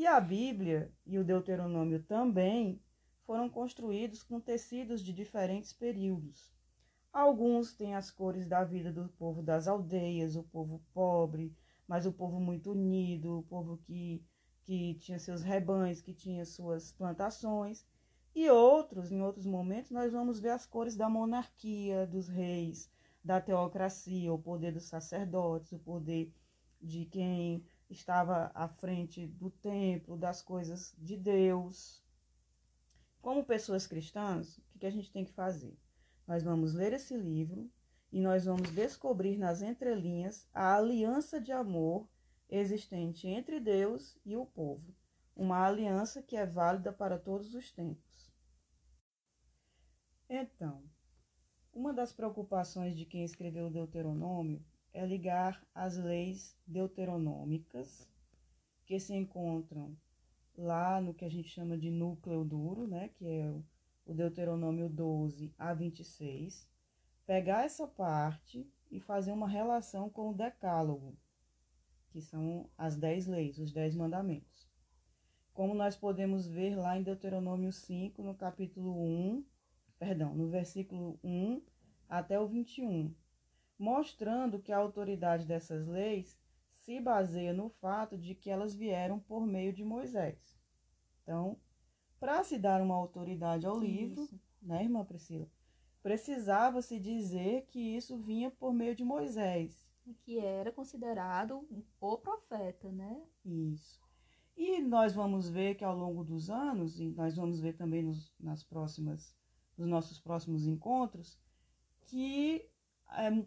E 0.00 0.06
a 0.06 0.18
Bíblia 0.18 0.90
e 1.04 1.18
o 1.18 1.22
Deuteronômio 1.22 2.02
também 2.02 2.80
foram 3.26 3.50
construídos 3.50 4.22
com 4.22 4.40
tecidos 4.40 5.02
de 5.02 5.12
diferentes 5.12 5.74
períodos. 5.74 6.50
Alguns 7.12 7.74
têm 7.74 7.94
as 7.94 8.10
cores 8.10 8.46
da 8.46 8.64
vida 8.64 8.90
do 8.90 9.10
povo 9.10 9.42
das 9.42 9.68
aldeias, 9.68 10.36
o 10.36 10.42
povo 10.42 10.80
pobre, 10.94 11.54
mas 11.86 12.06
o 12.06 12.12
povo 12.14 12.40
muito 12.40 12.72
unido, 12.72 13.40
o 13.40 13.42
povo 13.42 13.76
que 13.76 14.24
que 14.62 14.94
tinha 14.94 15.18
seus 15.18 15.42
rebanhos, 15.42 16.00
que 16.00 16.14
tinha 16.14 16.46
suas 16.46 16.92
plantações, 16.92 17.84
e 18.34 18.48
outros, 18.48 19.12
em 19.12 19.20
outros 19.20 19.44
momentos, 19.44 19.90
nós 19.90 20.10
vamos 20.10 20.40
ver 20.40 20.50
as 20.50 20.64
cores 20.64 20.96
da 20.96 21.10
monarquia, 21.10 22.06
dos 22.06 22.26
reis, 22.26 22.90
da 23.22 23.38
teocracia, 23.38 24.32
o 24.32 24.38
poder 24.38 24.72
dos 24.72 24.84
sacerdotes, 24.84 25.72
o 25.72 25.78
poder 25.78 26.32
de 26.80 27.04
quem 27.04 27.62
estava 27.90 28.50
à 28.54 28.68
frente 28.68 29.26
do 29.26 29.50
templo, 29.50 30.16
das 30.16 30.40
coisas 30.40 30.94
de 30.98 31.16
Deus. 31.16 32.02
Como 33.20 33.44
pessoas 33.44 33.86
cristãs, 33.86 34.58
o 34.74 34.78
que 34.78 34.86
a 34.86 34.90
gente 34.90 35.12
tem 35.12 35.24
que 35.24 35.32
fazer? 35.32 35.76
Nós 36.26 36.42
vamos 36.42 36.72
ler 36.72 36.92
esse 36.92 37.16
livro 37.16 37.70
e 38.12 38.20
nós 38.20 38.44
vamos 38.44 38.70
descobrir 38.70 39.36
nas 39.36 39.60
entrelinhas 39.60 40.48
a 40.54 40.76
aliança 40.76 41.40
de 41.40 41.52
amor 41.52 42.08
existente 42.48 43.26
entre 43.26 43.60
Deus 43.60 44.18
e 44.24 44.36
o 44.36 44.46
povo, 44.46 44.94
uma 45.36 45.64
aliança 45.66 46.22
que 46.22 46.36
é 46.36 46.46
válida 46.46 46.92
para 46.92 47.18
todos 47.18 47.54
os 47.54 47.70
tempos. 47.72 48.32
Então, 50.28 50.82
uma 51.72 51.92
das 51.92 52.12
preocupações 52.12 52.96
de 52.96 53.04
quem 53.04 53.24
escreveu 53.24 53.66
o 53.66 53.70
Deuteronômio 53.70 54.64
é 54.92 55.06
ligar 55.06 55.64
as 55.74 55.96
leis 55.96 56.56
deuteronômicas 56.66 58.08
que 58.86 58.98
se 58.98 59.14
encontram 59.14 59.96
lá 60.56 61.00
no 61.00 61.14
que 61.14 61.24
a 61.24 61.28
gente 61.28 61.48
chama 61.48 61.78
de 61.78 61.90
núcleo 61.90 62.44
duro, 62.44 62.86
né, 62.86 63.08
que 63.16 63.26
é 63.26 63.54
o 64.04 64.12
Deuteronômio 64.12 64.88
12 64.88 65.54
a 65.58 65.72
26, 65.72 66.68
pegar 67.24 67.64
essa 67.64 67.86
parte 67.86 68.68
e 68.90 68.98
fazer 69.00 69.32
uma 69.32 69.48
relação 69.48 70.10
com 70.10 70.30
o 70.30 70.34
Decálogo, 70.34 71.16
que 72.10 72.20
são 72.20 72.68
as 72.76 72.96
dez 72.96 73.26
leis, 73.26 73.58
os 73.58 73.72
dez 73.72 73.94
mandamentos. 73.94 74.68
Como 75.54 75.74
nós 75.74 75.96
podemos 75.96 76.46
ver 76.48 76.74
lá 76.76 76.98
em 76.98 77.02
Deuteronômio 77.02 77.72
5, 77.72 78.22
no 78.22 78.34
capítulo 78.34 79.00
1, 79.00 79.44
perdão, 79.98 80.34
no 80.34 80.48
versículo 80.48 81.18
1 81.22 81.62
até 82.08 82.40
o 82.40 82.48
21, 82.48 83.14
mostrando 83.80 84.60
que 84.60 84.72
a 84.72 84.78
autoridade 84.78 85.44
dessas 85.44 85.86
leis 85.88 86.38
se 86.72 87.00
baseia 87.00 87.52
no 87.52 87.68
fato 87.68 88.16
de 88.16 88.34
que 88.34 88.50
elas 88.50 88.74
vieram 88.74 89.18
por 89.18 89.44
meio 89.46 89.72
de 89.72 89.82
Moisés. 89.82 90.56
Então, 91.22 91.56
para 92.20 92.44
se 92.44 92.58
dar 92.58 92.80
uma 92.80 92.94
autoridade 92.94 93.66
ao 93.66 93.78
livro, 93.78 94.22
isso. 94.22 94.40
né, 94.62 94.84
irmã 94.84 95.04
Priscila? 95.04 95.48
Precisava-se 96.02 96.98
dizer 97.00 97.66
que 97.66 97.80
isso 97.96 98.16
vinha 98.16 98.50
por 98.50 98.72
meio 98.72 98.94
de 98.94 99.02
Moisés 99.02 99.90
que 100.22 100.38
era 100.38 100.72
considerado 100.72 101.66
o 102.00 102.18
profeta, 102.18 102.90
né? 102.90 103.22
Isso. 103.44 104.00
E 104.56 104.80
nós 104.80 105.14
vamos 105.14 105.48
ver 105.48 105.74
que 105.74 105.84
ao 105.84 105.96
longo 105.96 106.24
dos 106.24 106.50
anos, 106.50 107.00
e 107.00 107.10
nós 107.10 107.36
vamos 107.36 107.60
ver 107.60 107.74
também 107.74 108.02
nos, 108.02 108.32
nas 108.38 108.62
próximas, 108.62 109.34
nos 109.76 109.88
nossos 109.88 110.18
próximos 110.18 110.66
encontros, 110.66 111.38
que 112.06 112.68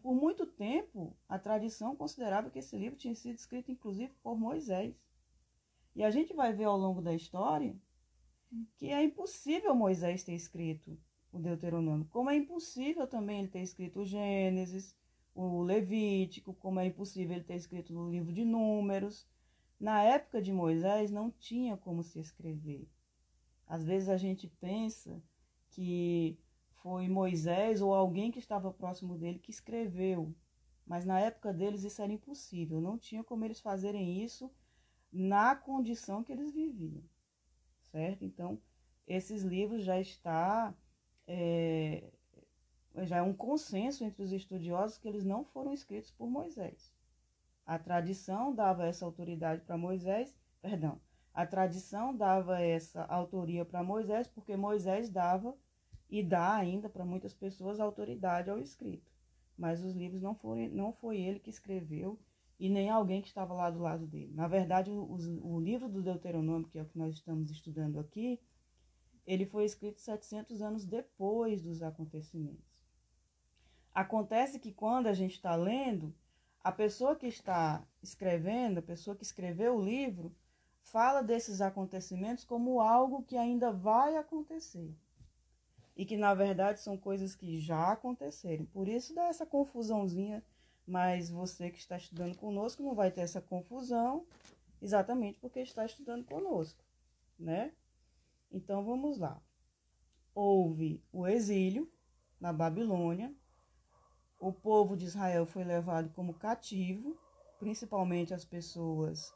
por 0.02 0.13
muito 0.13 0.45
tempo 0.45 1.15
a 1.28 1.39
tradição 1.39 1.95
considerava 1.95 2.49
que 2.49 2.60
esse 2.60 2.78
livro 2.78 2.97
tinha 2.97 3.15
sido 3.15 3.36
escrito 3.36 3.71
inclusive 3.71 4.13
por 4.21 4.38
Moisés. 4.38 4.95
E 5.95 6.04
a 6.04 6.10
gente 6.10 6.34
vai 6.34 6.52
ver 6.54 6.65
ao 6.65 6.78
longo 6.78 7.02
da 7.02 7.13
história 7.13 7.76
que 8.78 8.89
é 8.89 9.04
impossível 9.04 9.76
Moisés 9.76 10.23
ter 10.23 10.34
escrito 10.34 10.97
o 11.32 11.39
Deuteronômio, 11.39 12.08
como 12.12 12.30
é 12.30 12.36
impossível 12.36 13.08
também 13.08 13.39
ele 13.39 13.47
ter 13.47 13.62
escrito 13.62 14.02
o 14.02 14.06
Gênesis, 14.06 14.95
o 15.34 15.63
Levítico, 15.63 16.54
como 16.54 16.80
é 16.80 16.86
impossível 16.86 17.36
ele 17.36 17.43
ter 17.43 17.56
escrito 17.56 17.91
no 17.91 18.12
livro 18.12 18.32
de 18.32 18.45
Números. 18.45 19.28
Na 19.80 20.04
época 20.04 20.41
de 20.41 20.54
Moisés 20.54 21.10
não 21.10 21.32
tinha 21.32 21.76
como 21.76 22.04
se 22.04 22.19
escrever. 22.19 22.88
Às 23.65 23.84
vezes 23.84 24.10
a 24.10 24.17
gente 24.17 24.47
pensa 24.47 25.21
que 25.69 26.38
foi 26.84 27.08
Moisés 27.08 27.82
ou 27.82 27.93
alguém 27.93 28.30
que 28.30 28.39
estava 28.39 28.72
próximo 28.72 29.17
dele 29.17 29.39
que 29.39 29.52
escreveu, 29.52 30.36
mas 30.86 31.06
na 31.06 31.19
época 31.19 31.54
deles 31.54 31.84
isso 31.84 32.02
era 32.02 32.12
impossível, 32.12 32.82
não 32.82 32.98
tinha 32.98 33.24
como 33.24 33.46
eles 33.46 33.62
fazerem 33.62 34.22
isso 34.22 34.52
na 35.12 35.56
condição 35.56 36.24
que 36.24 36.32
eles 36.34 36.52
viviam, 36.52 37.04
certo? 37.84 38.26
Então, 38.26 38.60
esses 39.08 39.43
livros 39.43 39.84
já 39.86 40.00
está 40.00 40.76
é, 41.26 42.12
já 43.04 43.17
é 43.17 43.22
um 43.22 43.34
consenso 43.34 44.04
entre 44.04 44.22
os 44.22 44.32
estudiosos 44.34 44.98
que 44.98 45.08
eles 45.08 45.24
não 45.24 45.43
foram 45.46 45.74
escritos 45.74 46.12
por 46.12 46.28
Moisés. 46.30 46.93
A 47.65 47.80
tradição 47.80 48.54
dava 48.54 48.86
essa 48.86 49.06
autoridade 49.06 49.62
para 49.62 49.78
Moisés, 49.78 50.36
perdão, 50.62 51.00
A 51.34 51.48
tradição 51.48 52.15
dava 52.15 52.62
essa 52.62 53.04
autoria 53.06 53.65
para 53.65 53.84
Moisés, 53.84 54.28
porque 54.28 54.56
Moisés 54.56 55.10
dava 55.10 55.58
e 56.13 56.21
dá 56.21 56.54
ainda 56.54 56.88
para 56.88 57.04
muitas 57.04 57.34
pessoas 57.34 57.80
autoridade 57.80 58.47
ao 58.47 58.60
escrito. 58.60 59.12
Mas 59.58 59.84
os 59.84 59.95
livros 59.95 60.21
não 60.21 60.36
foi, 60.36 60.67
não 60.67 60.93
foi 60.93 61.19
ele 61.19 61.39
que 61.39 61.49
escreveu 61.49 62.19
e 62.60 62.69
nem 62.69 62.88
alguém 62.88 63.19
que 63.19 63.28
estava 63.28 63.52
lá 63.52 63.71
do 63.71 63.80
lado 63.80 64.06
dele. 64.06 64.32
Na 64.32 64.47
verdade, 64.47 64.91
o, 64.91 65.17
o 65.41 65.60
livro 65.60 65.89
do 65.89 66.04
Deuteronômio, 66.04 66.67
que 66.67 66.78
é 66.78 66.84
o 66.84 66.86
que 66.86 66.99
nós 66.99 67.15
estamos 67.15 67.49
estudando 67.49 67.99
aqui, 67.99 68.39
ele 69.26 69.47
foi 69.47 69.65
escrito 69.65 70.02
700 70.02 70.62
anos 70.62 70.86
depois 70.86 71.63
dos 71.63 71.82
acontecimentos. 71.82 72.80
Acontece 73.91 74.60
que 74.60 74.71
quando 74.71 75.08
a 75.08 75.13
gente 75.13 75.34
está 75.34 75.56
lendo, 75.56 76.13
a 76.63 76.71
pessoa 76.71 77.15
que 77.15 77.26
está 77.26 77.84
escrevendo, 78.04 78.78
a 78.78 78.84
pessoa 78.84 79.15
que 79.15 79.23
escreveu 79.23 79.78
o 79.78 79.84
livro, 79.84 80.32
fala 80.80 81.23
desses 81.23 81.60
acontecimentos 81.60 82.43
como 82.43 82.82
algo 82.82 83.23
que 83.23 83.36
ainda 83.36 83.71
vai 83.71 84.15
acontecer. 84.15 84.95
E 85.96 86.06
que 86.06 86.18
na 86.18 86.34
verdade 86.34 86.80
são 86.80 86.98
coisas 86.98 87.36
que 87.36 87.60
já 87.60 87.92
aconteceram. 87.92 88.66
Por 88.66 88.88
isso 88.88 89.14
dá 89.14 89.28
essa 89.28 89.46
confusãozinha, 89.46 90.44
mas 90.86 91.30
você 91.30 91.70
que 91.70 91.78
está 91.78 91.98
estudando 91.98 92.36
conosco 92.36 92.84
não 92.84 92.96
vai 92.96 93.12
ter 93.12 93.22
essa 93.22 93.42
confusão, 93.42 94.26
exatamente 94.82 95.40
porque 95.40 95.60
está 95.60 95.86
estudando 95.86 96.26
conosco, 96.26 96.84
né? 97.38 97.74
Então 98.52 98.84
vamos 98.84 99.18
lá. 99.18 99.42
Houve 100.36 101.02
o 101.12 101.28
exílio 101.28 101.92
na 102.40 102.52
Babilônia. 102.52 103.34
O 104.40 104.52
povo 104.52 104.98
de 104.98 105.06
Israel 105.06 105.46
foi 105.46 105.64
levado 105.64 106.10
como 106.10 106.34
cativo, 106.34 107.18
principalmente 107.60 108.34
as 108.34 108.44
pessoas 108.44 109.34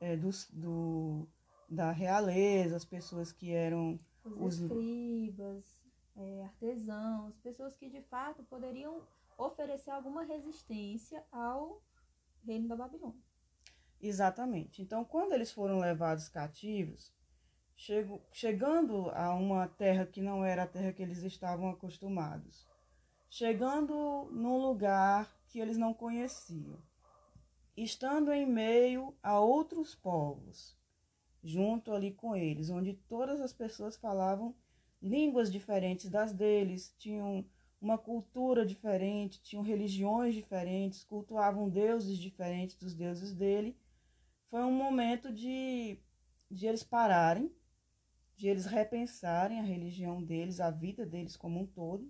é, 0.00 0.16
do, 0.16 0.30
do, 0.52 1.28
da 1.68 1.92
realeza, 1.92 2.76
as 2.76 2.84
pessoas 2.84 3.30
que 3.30 3.52
eram 3.52 4.00
os, 4.24 4.58
os... 4.58 4.60
escribas, 4.60 5.77
é, 6.18 6.42
artesãos, 6.42 7.38
pessoas 7.38 7.76
que 7.76 7.88
de 7.88 8.02
fato 8.02 8.42
poderiam 8.44 9.06
oferecer 9.36 9.90
alguma 9.90 10.24
resistência 10.24 11.24
ao 11.30 11.80
reino 12.44 12.68
da 12.68 12.76
Babilônia. 12.76 13.22
Exatamente. 14.00 14.82
Então, 14.82 15.04
quando 15.04 15.32
eles 15.32 15.52
foram 15.52 15.78
levados 15.78 16.28
cativos, 16.28 17.12
chegando 18.32 19.10
a 19.10 19.32
uma 19.34 19.68
terra 19.68 20.04
que 20.04 20.20
não 20.20 20.44
era 20.44 20.64
a 20.64 20.66
terra 20.66 20.92
que 20.92 21.02
eles 21.02 21.22
estavam 21.22 21.70
acostumados, 21.70 22.66
chegando 23.30 24.28
num 24.32 24.58
lugar 24.58 25.32
que 25.46 25.60
eles 25.60 25.76
não 25.76 25.94
conheciam, 25.94 26.82
estando 27.76 28.32
em 28.32 28.44
meio 28.44 29.16
a 29.22 29.38
outros 29.38 29.94
povos, 29.94 30.76
junto 31.42 31.92
ali 31.92 32.12
com 32.12 32.34
eles, 32.34 32.70
onde 32.70 32.94
todas 32.94 33.40
as 33.40 33.52
pessoas 33.52 33.96
falavam 33.96 34.54
línguas 35.00 35.50
diferentes 35.50 36.10
das 36.10 36.32
deles, 36.32 36.94
tinham 36.98 37.44
uma 37.80 37.96
cultura 37.96 38.66
diferente, 38.66 39.40
tinham 39.40 39.62
religiões 39.62 40.34
diferentes, 40.34 41.04
cultuavam 41.04 41.68
deuses 41.68 42.18
diferentes 42.18 42.76
dos 42.76 42.94
deuses 42.94 43.32
dele. 43.32 43.76
Foi 44.50 44.62
um 44.62 44.72
momento 44.72 45.32
de, 45.32 45.98
de 46.50 46.66
eles 46.66 46.82
pararem 46.82 47.52
de 48.38 48.46
eles 48.46 48.66
repensarem 48.66 49.58
a 49.58 49.64
religião 49.64 50.22
deles, 50.22 50.60
a 50.60 50.70
vida 50.70 51.04
deles 51.04 51.36
como 51.36 51.60
um 51.60 51.66
todo. 51.66 52.08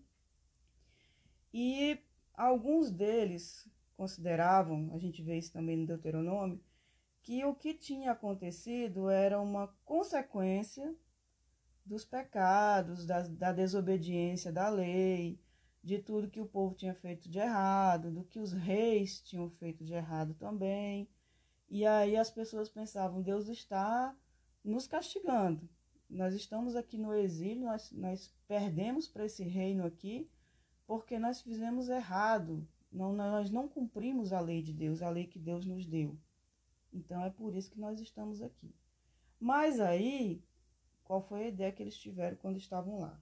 E 1.52 1.98
alguns 2.34 2.90
deles 2.90 3.66
consideravam, 3.96 4.90
a 4.92 4.98
gente 4.98 5.22
vê 5.22 5.38
isso 5.38 5.50
também 5.50 5.74
no 5.74 5.86
Deuteronômio, 5.86 6.62
que 7.22 7.42
o 7.46 7.54
que 7.54 7.72
tinha 7.72 8.12
acontecido 8.12 9.08
era 9.08 9.40
uma 9.40 9.68
consequência 9.86 10.94
dos 11.88 12.04
pecados, 12.04 13.06
da, 13.06 13.22
da 13.22 13.52
desobediência 13.52 14.52
da 14.52 14.68
lei, 14.68 15.40
de 15.82 15.98
tudo 15.98 16.30
que 16.30 16.40
o 16.40 16.46
povo 16.46 16.74
tinha 16.74 16.94
feito 16.94 17.28
de 17.28 17.38
errado, 17.38 18.10
do 18.10 18.24
que 18.24 18.38
os 18.38 18.52
reis 18.52 19.20
tinham 19.22 19.48
feito 19.50 19.84
de 19.84 19.94
errado 19.94 20.34
também. 20.34 21.08
E 21.68 21.86
aí 21.86 22.16
as 22.16 22.30
pessoas 22.30 22.68
pensavam, 22.68 23.22
Deus 23.22 23.48
está 23.48 24.14
nos 24.64 24.86
castigando 24.86 25.68
nós 26.08 26.34
estamos 26.34 26.74
aqui 26.74 26.96
no 26.96 27.14
exílio, 27.14 27.66
nós, 27.66 27.92
nós 27.92 28.34
perdemos 28.46 29.06
para 29.06 29.26
esse 29.26 29.44
reino 29.44 29.84
aqui 29.84 30.28
porque 30.86 31.18
nós 31.18 31.42
fizemos 31.42 31.88
errado. 31.90 32.66
Não, 32.90 33.12
nós 33.12 33.50
não 33.50 33.68
cumprimos 33.68 34.32
a 34.32 34.40
lei 34.40 34.62
de 34.62 34.72
Deus, 34.72 35.02
a 35.02 35.10
lei 35.10 35.26
que 35.26 35.38
Deus 35.38 35.66
nos 35.66 35.86
deu. 35.86 36.16
Então 36.90 37.22
é 37.22 37.28
por 37.28 37.54
isso 37.54 37.70
que 37.70 37.78
nós 37.78 38.00
estamos 38.00 38.40
aqui. 38.40 38.74
Mas 39.38 39.78
aí, 39.78 40.42
qual 41.08 41.22
foi 41.22 41.44
a 41.44 41.48
ideia 41.48 41.72
que 41.72 41.82
eles 41.82 41.96
tiveram 41.96 42.36
quando 42.36 42.58
estavam 42.58 43.00
lá? 43.00 43.18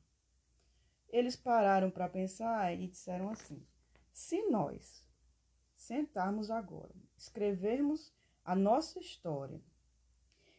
Eles 1.09 1.37
pararam 1.37 1.89
para 1.89 2.09
pensar 2.09 2.75
e 2.75 2.89
disseram 2.89 3.31
assim: 3.31 3.65
se 4.13 4.43
nós 4.51 5.07
sentarmos 5.77 6.51
agora, 6.51 6.93
escrevermos 7.17 8.13
a 8.45 8.57
nossa 8.57 8.99
história, 8.99 9.63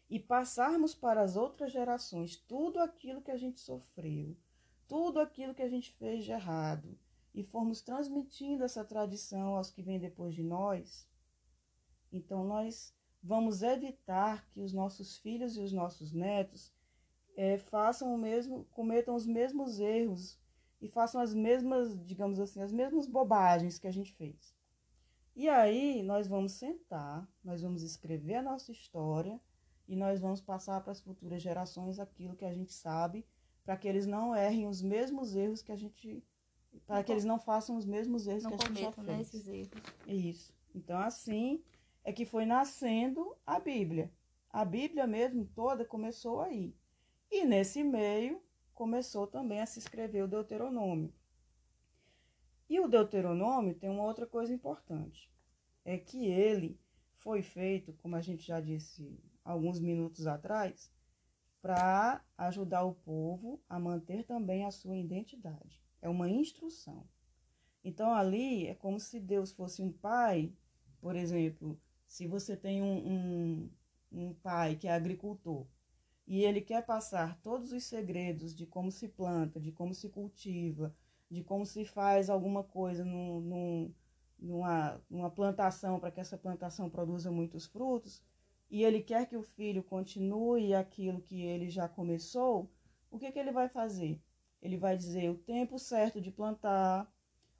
e 0.09 0.17
passarmos 0.17 0.95
para 0.95 1.21
as 1.21 1.35
outras 1.35 1.73
gerações 1.73 2.37
tudo 2.37 2.79
aquilo 2.79 3.21
que 3.21 3.31
a 3.31 3.35
gente 3.35 3.59
sofreu, 3.59 4.37
tudo 4.87 5.19
aquilo 5.19 5.53
que 5.53 5.61
a 5.61 5.67
gente 5.67 5.91
fez 5.95 6.23
de 6.23 6.31
errado, 6.31 6.97
e 7.35 7.43
formos 7.43 7.81
transmitindo 7.81 8.63
essa 8.63 8.85
tradição 8.85 9.57
aos 9.57 9.69
que 9.69 9.83
vêm 9.83 9.99
depois 9.99 10.33
de 10.33 10.43
nós, 10.43 11.05
então 12.09 12.45
nós 12.45 12.95
vamos 13.21 13.61
evitar 13.61 14.47
que 14.49 14.61
os 14.61 14.71
nossos 14.71 15.17
filhos 15.17 15.57
e 15.57 15.59
os 15.59 15.73
nossos 15.73 16.13
netos 16.13 16.76
é, 17.37 17.59
façam 17.59 18.13
o 18.13 18.17
mesmo, 18.17 18.65
cometam 18.71 19.15
os 19.15 19.27
mesmos 19.27 19.79
erros 19.79 20.39
e 20.81 20.89
façam 20.89 21.21
as 21.21 21.35
mesmas, 21.35 21.95
digamos 22.03 22.39
assim, 22.39 22.61
as 22.61 22.73
mesmas 22.73 23.07
bobagens 23.07 23.77
que 23.77 23.87
a 23.87 23.91
gente 23.91 24.11
fez. 24.13 24.55
E 25.35 25.47
aí 25.47 26.01
nós 26.01 26.27
vamos 26.27 26.53
sentar, 26.53 27.29
nós 27.43 27.61
vamos 27.61 27.83
escrever 27.83 28.37
a 28.37 28.41
nossa 28.41 28.71
história 28.71 29.39
e 29.87 29.95
nós 29.95 30.19
vamos 30.19 30.41
passar 30.41 30.81
para 30.81 30.91
as 30.91 30.99
futuras 30.99 31.41
gerações 31.41 31.99
aquilo 31.99 32.35
que 32.35 32.43
a 32.43 32.51
gente 32.51 32.73
sabe, 32.73 33.23
para 33.63 33.77
que 33.77 33.87
eles 33.87 34.07
não 34.07 34.35
errem 34.35 34.67
os 34.67 34.81
mesmos 34.81 35.35
erros 35.35 35.61
que 35.61 35.71
a 35.71 35.75
gente. 35.75 36.23
para 36.87 37.03
que 37.03 37.11
eles 37.11 37.23
não 37.23 37.37
façam 37.37 37.77
os 37.77 37.85
mesmos 37.85 38.25
erros 38.25 38.43
não 38.43 38.51
que 38.51 38.55
a 38.55 38.67
gente 38.67 38.81
já 38.81 38.91
fez. 38.91 39.07
Né, 39.07 39.21
esses 39.21 39.47
erros. 39.47 39.69
Isso. 40.07 40.53
Então, 40.73 40.99
assim 40.99 41.63
é 42.03 42.11
que 42.11 42.25
foi 42.25 42.45
nascendo 42.45 43.35
a 43.45 43.59
Bíblia. 43.59 44.11
A 44.49 44.65
Bíblia 44.65 45.05
mesmo 45.05 45.45
toda 45.45 45.85
começou 45.85 46.41
aí. 46.41 46.73
E 47.29 47.45
nesse 47.45 47.83
meio 47.83 48.41
começou 48.73 49.27
também 49.27 49.59
a 49.59 49.65
se 49.65 49.79
escrever 49.79 50.23
o 50.23 50.27
Deuteronômio. 50.27 51.13
E 52.69 52.79
o 52.79 52.87
Deuteronômio 52.87 53.75
tem 53.75 53.89
uma 53.89 54.03
outra 54.03 54.25
coisa 54.25 54.53
importante. 54.53 55.31
É 55.83 55.97
que 55.97 56.25
ele 56.25 56.79
foi 57.15 57.41
feito, 57.41 57.93
como 57.93 58.15
a 58.15 58.21
gente 58.21 58.45
já 58.45 58.59
disse 58.61 59.19
alguns 59.43 59.79
minutos 59.79 60.27
atrás, 60.27 60.91
para 61.61 62.23
ajudar 62.37 62.83
o 62.83 62.93
povo 62.93 63.61
a 63.67 63.79
manter 63.79 64.23
também 64.23 64.65
a 64.65 64.71
sua 64.71 64.97
identidade. 64.97 65.81
É 66.01 66.07
uma 66.07 66.29
instrução. 66.29 67.07
Então 67.83 68.13
ali 68.13 68.67
é 68.67 68.75
como 68.75 68.99
se 68.99 69.19
Deus 69.19 69.51
fosse 69.51 69.81
um 69.81 69.91
pai, 69.91 70.53
por 70.99 71.15
exemplo, 71.15 71.79
se 72.05 72.27
você 72.27 72.55
tem 72.55 72.81
um, 72.81 73.07
um, 73.07 73.71
um 74.11 74.33
pai 74.33 74.75
que 74.75 74.87
é 74.87 74.93
agricultor 74.93 75.65
e 76.27 76.43
ele 76.43 76.59
quer 76.59 76.85
passar 76.85 77.39
todos 77.41 77.71
os 77.71 77.85
segredos 77.85 78.53
de 78.53 78.65
como 78.65 78.91
se 78.91 79.07
planta, 79.07 79.59
de 79.61 79.71
como 79.71 79.93
se 79.93 80.09
cultiva, 80.09 80.93
de 81.29 81.41
como 81.41 81.65
se 81.65 81.85
faz 81.85 82.29
alguma 82.29 82.63
coisa 82.63 83.05
num, 83.05 83.39
num, 83.39 83.93
numa, 84.37 85.01
numa 85.09 85.29
plantação 85.29 85.99
para 85.99 86.11
que 86.11 86.19
essa 86.19 86.37
plantação 86.37 86.89
produza 86.89 87.31
muitos 87.31 87.65
frutos, 87.65 88.21
e 88.69 88.83
ele 88.83 89.01
quer 89.01 89.25
que 89.27 89.37
o 89.37 89.41
filho 89.41 89.81
continue 89.81 90.75
aquilo 90.75 91.21
que 91.21 91.41
ele 91.41 91.69
já 91.69 91.87
começou, 91.87 92.69
o 93.09 93.17
que, 93.17 93.31
que 93.31 93.39
ele 93.39 93.51
vai 93.51 93.69
fazer? 93.69 94.21
Ele 94.61 94.77
vai 94.77 94.97
dizer 94.97 95.29
o 95.29 95.37
tempo 95.37 95.79
certo 95.79 96.19
de 96.19 96.29
plantar, 96.29 97.09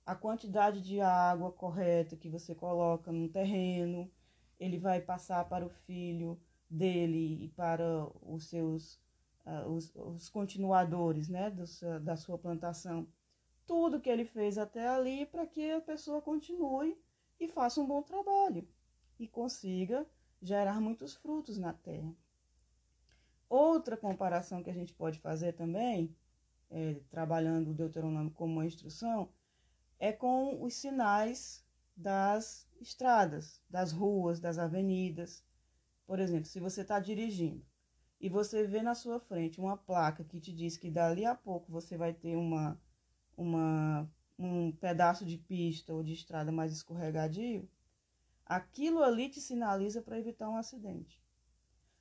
a 0.06 0.16
quantidade 0.16 0.82
de 0.82 1.00
água 1.00 1.52
correta 1.52 2.18
que 2.18 2.30
você 2.30 2.54
coloca 2.54 3.12
no 3.12 3.30
terreno, 3.30 4.12
ele 4.60 4.78
vai 4.78 5.00
passar 5.02 5.48
para 5.48 5.66
o 5.66 5.70
filho 5.70 6.40
dele 6.70 7.46
e 7.46 7.50
para 7.50 8.08
os 8.22 8.50
seus 8.50 9.00
uh, 9.46 9.70
os, 9.70 9.94
os, 9.96 10.30
continuadores 10.30 11.30
né, 11.30 11.50
do, 11.50 11.64
da 12.02 12.16
sua 12.16 12.38
plantação. 12.38 13.08
Tudo 13.66 14.00
que 14.00 14.10
ele 14.10 14.26
fez 14.26 14.58
até 14.58 14.88
ali 14.88 15.26
para 15.26 15.46
que 15.46 15.72
a 15.72 15.82
pessoa 15.82 16.22
continue 16.22 16.98
e 17.40 17.48
faça 17.48 17.82
um 17.82 17.86
bom 17.86 18.02
trabalho 18.02 18.68
e 19.20 19.28
consiga 19.28 20.06
gerar 20.42 20.80
muitos 20.80 21.16
frutos 21.16 21.58
na 21.58 21.74
terra. 21.74 22.14
Outra 23.50 23.96
comparação 23.96 24.62
que 24.62 24.70
a 24.70 24.74
gente 24.74 24.94
pode 24.94 25.20
fazer 25.20 25.54
também, 25.54 26.16
é, 26.70 26.96
trabalhando 27.10 27.72
o 27.72 27.74
Deuteronômio 27.74 28.32
como 28.32 28.54
uma 28.54 28.66
instrução, 28.66 29.30
é 30.00 30.12
com 30.12 30.62
os 30.62 30.74
sinais 30.76 31.66
das 31.96 32.68
estradas, 32.80 33.62
das 33.70 33.92
ruas, 33.92 34.40
das 34.40 34.60
avenidas. 34.60 35.44
Por 36.08 36.20
exemplo, 36.20 36.46
se 36.46 36.62
você 36.62 36.82
está 36.82 37.00
dirigindo 37.02 37.64
e 38.20 38.30
você 38.30 38.66
vê 38.66 38.82
na 38.82 38.96
sua 38.96 39.20
frente 39.20 39.60
uma 39.60 39.76
placa 39.76 40.24
que 40.24 40.40
te 40.40 40.54
diz 40.54 40.78
que 40.78 40.90
dali 40.90 41.26
a 41.26 41.36
pouco 41.36 41.70
você 41.70 41.98
vai 41.98 42.14
ter 42.14 42.38
uma, 42.38 42.82
uma, 43.36 44.10
um 44.40 44.72
pedaço 44.72 45.26
de 45.26 45.38
pista 45.38 45.94
ou 45.94 46.02
de 46.02 46.14
estrada 46.14 46.50
mais 46.50 46.72
escorregadio, 46.72 47.70
aquilo 48.46 49.04
ali 49.04 49.30
te 49.30 49.42
sinaliza 49.42 50.02
para 50.02 50.18
evitar 50.18 50.50
um 50.50 50.56
acidente. 50.56 51.22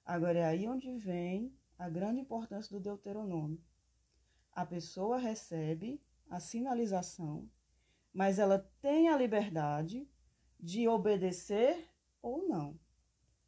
Agora 0.04 0.38
é 0.38 0.44
aí 0.44 0.68
onde 0.68 0.96
vem 0.96 1.52
a 1.76 1.88
grande 1.88 2.20
importância 2.20 2.70
do 2.70 2.80
Deuteronômio. 2.80 3.60
A 4.52 4.64
pessoa 4.64 5.18
recebe 5.18 6.00
a 6.30 6.38
sinalização, 6.38 7.50
mas 8.14 8.38
ela 8.38 8.70
tem 8.80 9.08
a 9.08 9.16
liberdade 9.18 10.08
de 10.60 10.86
obedecer 10.86 11.90
ou 12.22 12.48
não. 12.48 12.78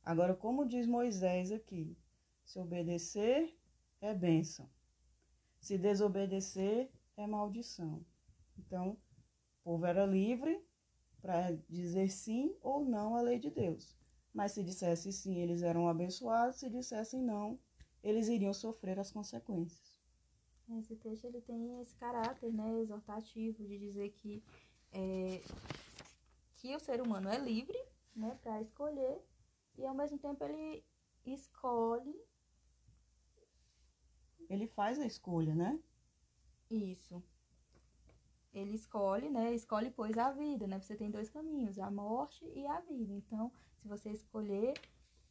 Agora, 0.08 0.34
como 0.34 0.64
diz 0.64 0.86
Moisés 0.86 1.52
aqui, 1.52 1.94
se 2.42 2.58
obedecer 2.58 3.54
é 4.00 4.14
bênção. 4.14 4.66
Se 5.60 5.76
desobedecer 5.76 6.90
é 7.14 7.26
maldição. 7.26 8.02
Então, 8.56 8.92
o 8.92 9.64
povo 9.64 9.84
era 9.84 10.06
livre 10.06 10.64
para 11.20 11.50
dizer 11.68 12.08
sim 12.10 12.56
ou 12.62 12.86
não 12.86 13.16
à 13.16 13.20
lei 13.20 13.38
de 13.38 13.50
Deus. 13.50 13.98
Mas 14.32 14.52
se 14.52 14.62
dissesse 14.62 15.12
sim, 15.12 15.42
eles 15.42 15.60
eram 15.60 15.86
abençoados, 15.86 16.56
se 16.56 16.70
dissessem 16.70 17.20
não, 17.20 17.58
eles 18.02 18.28
iriam 18.28 18.54
sofrer 18.54 18.98
as 18.98 19.12
consequências. 19.12 20.00
Esse 20.78 20.96
texto 20.96 21.26
ele 21.26 21.42
tem 21.42 21.82
esse 21.82 21.94
caráter 21.96 22.50
né, 22.50 22.80
exortativo 22.80 23.62
de 23.62 23.78
dizer 23.78 24.08
que, 24.12 24.42
é, 24.90 25.42
que 26.56 26.74
o 26.74 26.80
ser 26.80 27.02
humano 27.02 27.28
é 27.28 27.36
livre 27.36 27.78
né, 28.16 28.38
para 28.42 28.62
escolher 28.62 29.22
e 29.78 29.86
ao 29.86 29.94
mesmo 29.94 30.18
tempo 30.18 30.44
ele 30.44 30.84
escolhe 31.24 32.14
ele 34.48 34.66
faz 34.66 34.98
a 34.98 35.06
escolha, 35.06 35.54
né? 35.54 35.78
Isso. 36.70 37.22
Ele 38.52 38.74
escolhe, 38.74 39.28
né? 39.28 39.54
Escolhe, 39.54 39.90
pois, 39.90 40.16
a 40.16 40.30
vida, 40.32 40.66
né? 40.66 40.80
Você 40.80 40.96
tem 40.96 41.10
dois 41.10 41.28
caminhos, 41.28 41.78
a 41.78 41.90
morte 41.90 42.44
e 42.54 42.66
a 42.66 42.80
vida. 42.80 43.12
Então, 43.12 43.52
se 43.76 43.86
você 43.86 44.10
escolher 44.10 44.74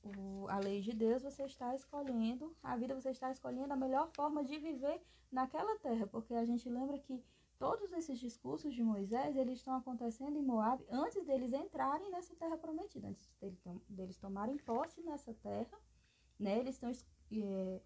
o, 0.03 0.47
a 0.49 0.59
lei 0.59 0.81
de 0.81 0.91
Deus, 0.91 1.23
você 1.23 1.43
está 1.43 1.73
escolhendo 1.75 2.55
a 2.61 2.77
vida, 2.77 2.93
você 2.93 3.09
está 3.09 3.31
escolhendo 3.31 3.73
a 3.73 3.77
melhor 3.77 4.09
forma 4.15 4.43
de 4.43 4.57
viver 4.59 5.01
naquela 5.31 5.77
terra. 5.79 6.05
Porque 6.05 6.35
a 6.35 6.45
gente 6.45 6.69
lembra 6.69 6.99
que 6.99 7.23
todos 7.57 7.91
esses 7.93 8.19
discursos 8.19 8.73
de 8.73 8.83
Moisés, 8.83 9.35
eles 9.35 9.59
estão 9.59 9.75
acontecendo 9.75 10.37
em 10.37 10.43
Moab 10.43 10.83
antes 10.89 11.25
deles 11.25 11.53
entrarem 11.53 12.09
nessa 12.11 12.35
terra 12.35 12.57
prometida, 12.57 13.07
antes 13.07 13.29
deles, 13.89 14.17
tomarem 14.17 14.57
posse 14.57 15.01
nessa 15.01 15.33
terra, 15.33 15.77
né? 16.39 16.59
Eles 16.59 16.75
estão... 16.75 16.91
É, 17.31 17.81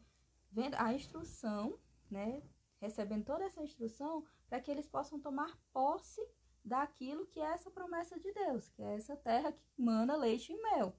vendo 0.51 0.75
a 0.75 0.93
instrução, 0.93 1.79
né? 2.10 2.43
Recebendo 2.79 3.23
toda 3.23 3.45
essa 3.45 3.63
instrução 3.63 4.25
para 4.49 4.60
que 4.60 4.69
eles 4.69 4.88
possam 4.88 5.19
tomar 5.19 5.57
posse 5.71 6.21
daquilo 6.63 7.25
que 7.25 7.39
é 7.39 7.53
essa 7.53 7.71
promessa 7.71 8.19
de 8.19 8.31
Deus, 8.34 8.69
que 8.69 8.84
é 8.84 8.95
essa 8.95 9.15
terra 9.15 9.51
que 9.51 9.63
mana 9.77 10.15
leite 10.15 10.51
e 10.51 10.62
mel, 10.62 10.95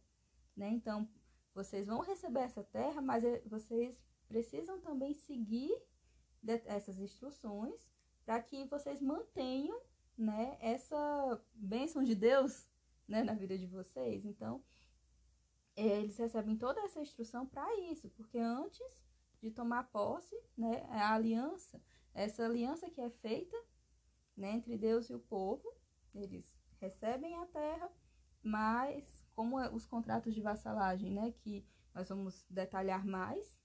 né? 0.56 0.68
Então, 0.70 1.08
vocês 1.54 1.86
vão 1.86 2.00
receber 2.00 2.40
essa 2.40 2.64
terra, 2.64 3.00
mas 3.00 3.22
é, 3.22 3.40
vocês 3.46 4.00
precisam 4.26 4.80
também 4.80 5.12
seguir 5.12 5.70
essas 6.66 6.98
instruções 6.98 7.91
para 8.24 8.40
que 8.42 8.64
vocês 8.64 9.00
mantenham, 9.00 9.80
né, 10.16 10.56
essa 10.60 11.40
bênção 11.54 12.02
de 12.02 12.14
Deus, 12.14 12.68
né, 13.08 13.22
na 13.22 13.34
vida 13.34 13.56
de 13.58 13.66
vocês. 13.66 14.24
Então, 14.24 14.62
é, 15.74 16.00
eles 16.00 16.16
recebem 16.16 16.56
toda 16.56 16.80
essa 16.82 17.00
instrução 17.00 17.46
para 17.46 17.66
isso, 17.80 18.08
porque 18.10 18.38
antes 18.38 18.86
de 19.40 19.50
tomar 19.50 19.90
posse, 19.90 20.36
né, 20.56 20.86
é 20.90 20.98
a 20.98 21.14
aliança, 21.14 21.82
essa 22.14 22.44
aliança 22.44 22.90
que 22.90 23.00
é 23.00 23.10
feita 23.10 23.56
né, 24.36 24.52
entre 24.52 24.76
Deus 24.76 25.08
e 25.08 25.14
o 25.14 25.18
povo, 25.18 25.74
eles 26.14 26.58
recebem 26.80 27.36
a 27.36 27.46
terra, 27.46 27.90
mas 28.42 29.24
como 29.34 29.58
é 29.58 29.70
os 29.70 29.86
contratos 29.86 30.34
de 30.34 30.40
vassalagem, 30.40 31.10
né, 31.10 31.32
que 31.32 31.66
nós 31.94 32.08
vamos 32.08 32.44
detalhar 32.48 33.04
mais, 33.04 33.58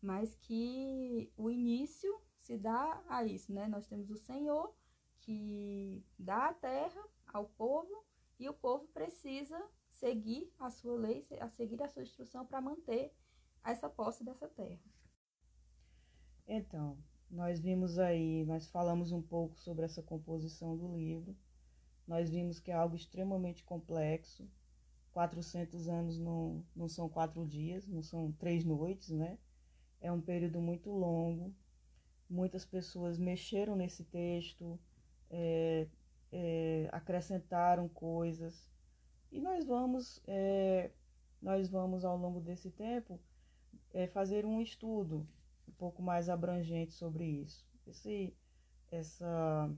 mas 0.00 0.34
que 0.36 1.32
o 1.36 1.50
início 1.50 2.20
se 2.40 2.56
dá 2.56 3.02
a 3.08 3.24
isso, 3.24 3.52
né? 3.52 3.68
Nós 3.68 3.86
temos 3.86 4.10
o 4.10 4.16
Senhor 4.16 4.74
que 5.20 6.04
dá 6.18 6.48
a 6.48 6.54
terra 6.54 7.02
ao 7.32 7.46
povo 7.46 8.04
e 8.38 8.48
o 8.48 8.54
povo 8.54 8.86
precisa 8.88 9.60
seguir 9.90 10.50
a 10.58 10.70
sua 10.70 10.96
lei, 10.96 11.26
a 11.40 11.48
seguir 11.48 11.82
a 11.82 11.88
sua 11.88 12.02
instrução 12.02 12.46
para 12.46 12.60
manter 12.60 13.14
essa 13.62 13.88
posse 13.88 14.24
dessa 14.24 14.48
terra. 14.48 14.80
Então, 16.46 16.98
nós 17.30 17.60
vimos 17.60 17.98
aí, 17.98 18.44
nós 18.44 18.68
falamos 18.68 19.12
um 19.12 19.22
pouco 19.22 19.58
sobre 19.60 19.84
essa 19.84 20.02
composição 20.02 20.76
do 20.76 20.96
livro. 20.96 21.36
Nós 22.06 22.30
vimos 22.30 22.58
que 22.58 22.72
é 22.72 22.74
algo 22.74 22.96
extremamente 22.96 23.62
complexo. 23.62 24.50
400 25.12 25.88
anos 25.88 26.18
não, 26.18 26.64
não 26.74 26.88
são 26.88 27.08
quatro 27.08 27.46
dias, 27.46 27.86
não 27.86 28.02
são 28.02 28.32
três 28.32 28.64
noites, 28.64 29.10
né? 29.10 29.38
É 30.00 30.10
um 30.10 30.20
período 30.20 30.60
muito 30.60 30.90
longo. 30.90 31.54
Muitas 32.30 32.64
pessoas 32.64 33.18
mexeram 33.18 33.74
nesse 33.74 34.04
texto, 34.04 34.78
é, 35.28 35.88
é, 36.30 36.88
acrescentaram 36.92 37.88
coisas. 37.88 38.70
E 39.32 39.40
nós 39.40 39.66
vamos, 39.66 40.22
é, 40.28 40.92
nós 41.42 41.68
vamos 41.68 42.04
ao 42.04 42.16
longo 42.16 42.40
desse 42.40 42.70
tempo 42.70 43.20
é, 43.92 44.06
fazer 44.06 44.46
um 44.46 44.60
estudo 44.60 45.26
um 45.68 45.72
pouco 45.72 46.00
mais 46.02 46.28
abrangente 46.28 46.92
sobre 46.94 47.24
isso. 47.24 47.66
Esse, 47.86 48.32
essa, 48.90 49.70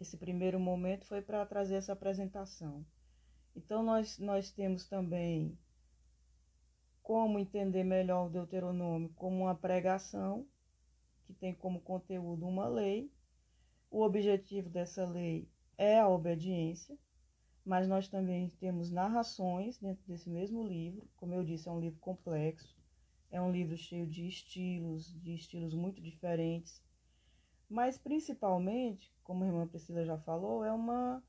esse 0.00 0.16
primeiro 0.16 0.60
momento 0.60 1.04
foi 1.04 1.20
para 1.20 1.44
trazer 1.46 1.74
essa 1.74 1.92
apresentação. 1.92 2.86
Então, 3.56 3.82
nós, 3.82 4.18
nós 4.18 4.52
temos 4.52 4.86
também 4.86 5.58
como 7.02 7.38
entender 7.38 7.84
melhor 7.84 8.26
o 8.26 8.30
Deuteronômio 8.30 9.08
como 9.16 9.44
uma 9.44 9.54
pregação, 9.54 10.46
que 11.26 11.34
tem 11.34 11.52
como 11.52 11.80
conteúdo 11.80 12.46
uma 12.46 12.68
lei. 12.68 13.10
O 13.90 14.02
objetivo 14.02 14.70
dessa 14.70 15.04
lei 15.04 15.48
é 15.76 15.98
a 15.98 16.08
obediência, 16.08 16.96
mas 17.64 17.88
nós 17.88 18.08
também 18.08 18.48
temos 18.60 18.90
narrações 18.90 19.76
dentro 19.78 20.06
desse 20.06 20.30
mesmo 20.30 20.66
livro. 20.66 21.08
Como 21.16 21.34
eu 21.34 21.44
disse, 21.44 21.68
é 21.68 21.72
um 21.72 21.80
livro 21.80 21.98
complexo. 21.98 22.76
É 23.30 23.42
um 23.42 23.50
livro 23.50 23.76
cheio 23.76 24.06
de 24.06 24.26
estilos, 24.26 25.12
de 25.20 25.34
estilos 25.34 25.74
muito 25.74 26.00
diferentes. 26.00 26.80
Mas 27.68 27.98
principalmente, 27.98 29.12
como 29.24 29.42
a 29.42 29.46
irmã 29.48 29.66
Priscila 29.66 30.04
já 30.04 30.16
falou, 30.18 30.64
é 30.64 30.72
uma, 30.72 31.22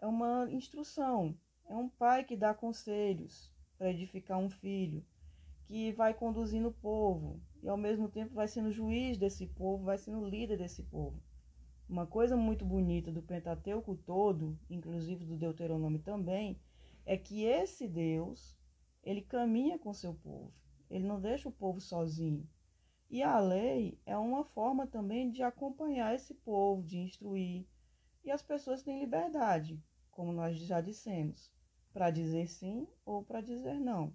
é 0.00 0.06
uma 0.06 0.50
instrução. 0.50 1.38
É 1.66 1.76
um 1.76 1.88
pai 1.88 2.24
que 2.24 2.36
dá 2.36 2.52
conselhos 2.52 3.52
para 3.78 3.90
edificar 3.90 4.38
um 4.38 4.50
filho, 4.50 5.04
que 5.66 5.92
vai 5.92 6.12
conduzindo 6.12 6.68
o 6.68 6.74
povo 6.74 7.40
e 7.64 7.68
ao 7.68 7.78
mesmo 7.78 8.10
tempo 8.10 8.34
vai 8.34 8.46
sendo 8.46 8.70
juiz 8.70 9.16
desse 9.16 9.46
povo, 9.46 9.84
vai 9.84 9.96
sendo 9.96 10.28
líder 10.28 10.58
desse 10.58 10.82
povo. 10.82 11.18
Uma 11.88 12.06
coisa 12.06 12.36
muito 12.36 12.62
bonita 12.62 13.10
do 13.10 13.22
Pentateuco 13.22 13.96
todo, 13.96 14.58
inclusive 14.68 15.24
do 15.24 15.38
Deuteronômio 15.38 15.98
também, 15.98 16.60
é 17.06 17.16
que 17.16 17.42
esse 17.42 17.88
Deus, 17.88 18.54
ele 19.02 19.22
caminha 19.22 19.78
com 19.78 19.94
seu 19.94 20.12
povo. 20.12 20.52
Ele 20.90 21.06
não 21.06 21.18
deixa 21.18 21.48
o 21.48 21.52
povo 21.52 21.80
sozinho. 21.80 22.46
E 23.08 23.22
a 23.22 23.40
lei 23.40 23.98
é 24.04 24.14
uma 24.14 24.44
forma 24.44 24.86
também 24.86 25.30
de 25.30 25.42
acompanhar 25.42 26.14
esse 26.14 26.34
povo, 26.34 26.82
de 26.82 26.98
instruir. 26.98 27.66
E 28.22 28.30
as 28.30 28.42
pessoas 28.42 28.82
têm 28.82 29.00
liberdade, 29.00 29.82
como 30.10 30.34
nós 30.34 30.58
já 30.58 30.82
dissemos, 30.82 31.50
para 31.94 32.10
dizer 32.10 32.46
sim 32.46 32.86
ou 33.06 33.24
para 33.24 33.40
dizer 33.40 33.80
não. 33.80 34.14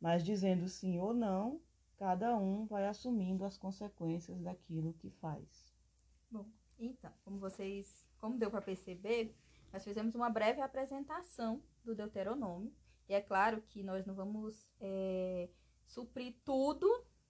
Mas 0.00 0.24
dizendo 0.24 0.68
sim 0.68 0.98
ou 0.98 1.14
não, 1.14 1.60
cada 1.98 2.36
um 2.36 2.64
vai 2.66 2.86
assumindo 2.86 3.44
as 3.44 3.58
consequências 3.58 4.40
daquilo 4.40 4.94
que 4.94 5.10
faz. 5.10 5.66
Bom, 6.30 6.46
então, 6.78 7.12
como 7.24 7.38
vocês, 7.38 8.08
como 8.18 8.38
deu 8.38 8.50
para 8.50 8.62
perceber, 8.62 9.34
nós 9.72 9.84
fizemos 9.84 10.14
uma 10.14 10.30
breve 10.30 10.60
apresentação 10.60 11.62
do 11.84 11.94
Deuteronômio. 11.94 12.72
E 13.08 13.14
é 13.14 13.20
claro 13.20 13.60
que 13.62 13.82
nós 13.82 14.06
não 14.06 14.14
vamos 14.14 14.68
é, 14.80 15.50
suprir 15.86 16.36
tudo 16.44 16.86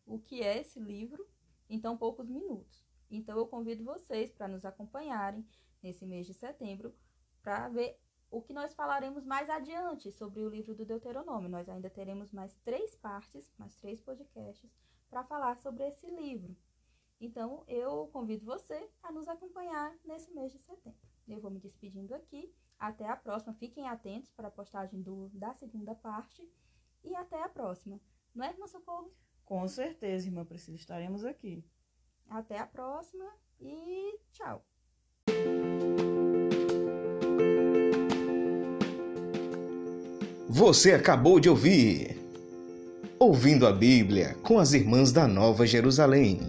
o 0.06 0.18
que 0.18 0.42
é 0.42 0.58
esse 0.58 0.78
livro 0.78 1.26
em 1.68 1.80
tão 1.80 1.96
poucos 1.96 2.28
minutos. 2.28 2.84
Então 3.10 3.38
eu 3.38 3.46
convido 3.46 3.84
vocês 3.84 4.30
para 4.32 4.48
nos 4.48 4.64
acompanharem 4.64 5.46
nesse 5.82 6.04
mês 6.04 6.26
de 6.26 6.34
setembro 6.34 6.94
para 7.42 7.68
ver 7.68 7.98
o 8.30 8.42
que 8.42 8.52
nós 8.52 8.74
falaremos 8.74 9.24
mais 9.24 9.48
adiante 9.48 10.12
sobre 10.12 10.42
o 10.42 10.48
livro 10.48 10.74
do 10.74 10.84
Deuteronômio. 10.84 11.48
Nós 11.48 11.68
ainda 11.68 11.88
teremos 11.88 12.32
mais 12.32 12.56
três 12.58 12.94
partes, 12.94 13.52
mais 13.58 13.76
três 13.76 14.00
podcasts 14.00 14.70
para 15.08 15.24
falar 15.24 15.56
sobre 15.56 15.86
esse 15.86 16.10
livro. 16.10 16.56
Então 17.20 17.64
eu 17.66 18.08
convido 18.08 18.44
você 18.44 18.88
a 19.02 19.10
nos 19.10 19.26
acompanhar 19.28 19.96
nesse 20.04 20.30
mês 20.32 20.52
de 20.52 20.58
setembro. 20.58 20.98
Eu 21.26 21.40
vou 21.40 21.50
me 21.50 21.58
despedindo 21.58 22.14
aqui. 22.14 22.52
Até 22.78 23.08
a 23.08 23.16
próxima. 23.16 23.54
Fiquem 23.54 23.88
atentos 23.88 24.30
para 24.30 24.48
a 24.48 24.52
postagem 24.52 25.02
do, 25.02 25.28
da 25.30 25.52
segunda 25.54 25.94
parte. 25.94 26.48
E 27.02 27.14
até 27.14 27.42
a 27.42 27.48
próxima. 27.48 28.00
Não 28.34 28.44
é, 28.44 28.50
irmã 28.50 28.66
Socorro? 28.66 29.12
Com 29.44 29.66
certeza, 29.66 30.26
irmã 30.26 30.44
Priscila, 30.44 30.76
estaremos 30.76 31.24
aqui. 31.24 31.64
Até 32.28 32.58
a 32.58 32.66
próxima 32.66 33.24
e 33.58 34.20
tchau. 34.30 34.67
Você 40.50 40.92
acabou 40.92 41.38
de 41.38 41.50
ouvir. 41.50 42.16
Ouvindo 43.18 43.66
a 43.66 43.72
Bíblia 43.72 44.34
com 44.42 44.58
as 44.58 44.72
Irmãs 44.72 45.12
da 45.12 45.28
Nova 45.28 45.66
Jerusalém 45.66 46.40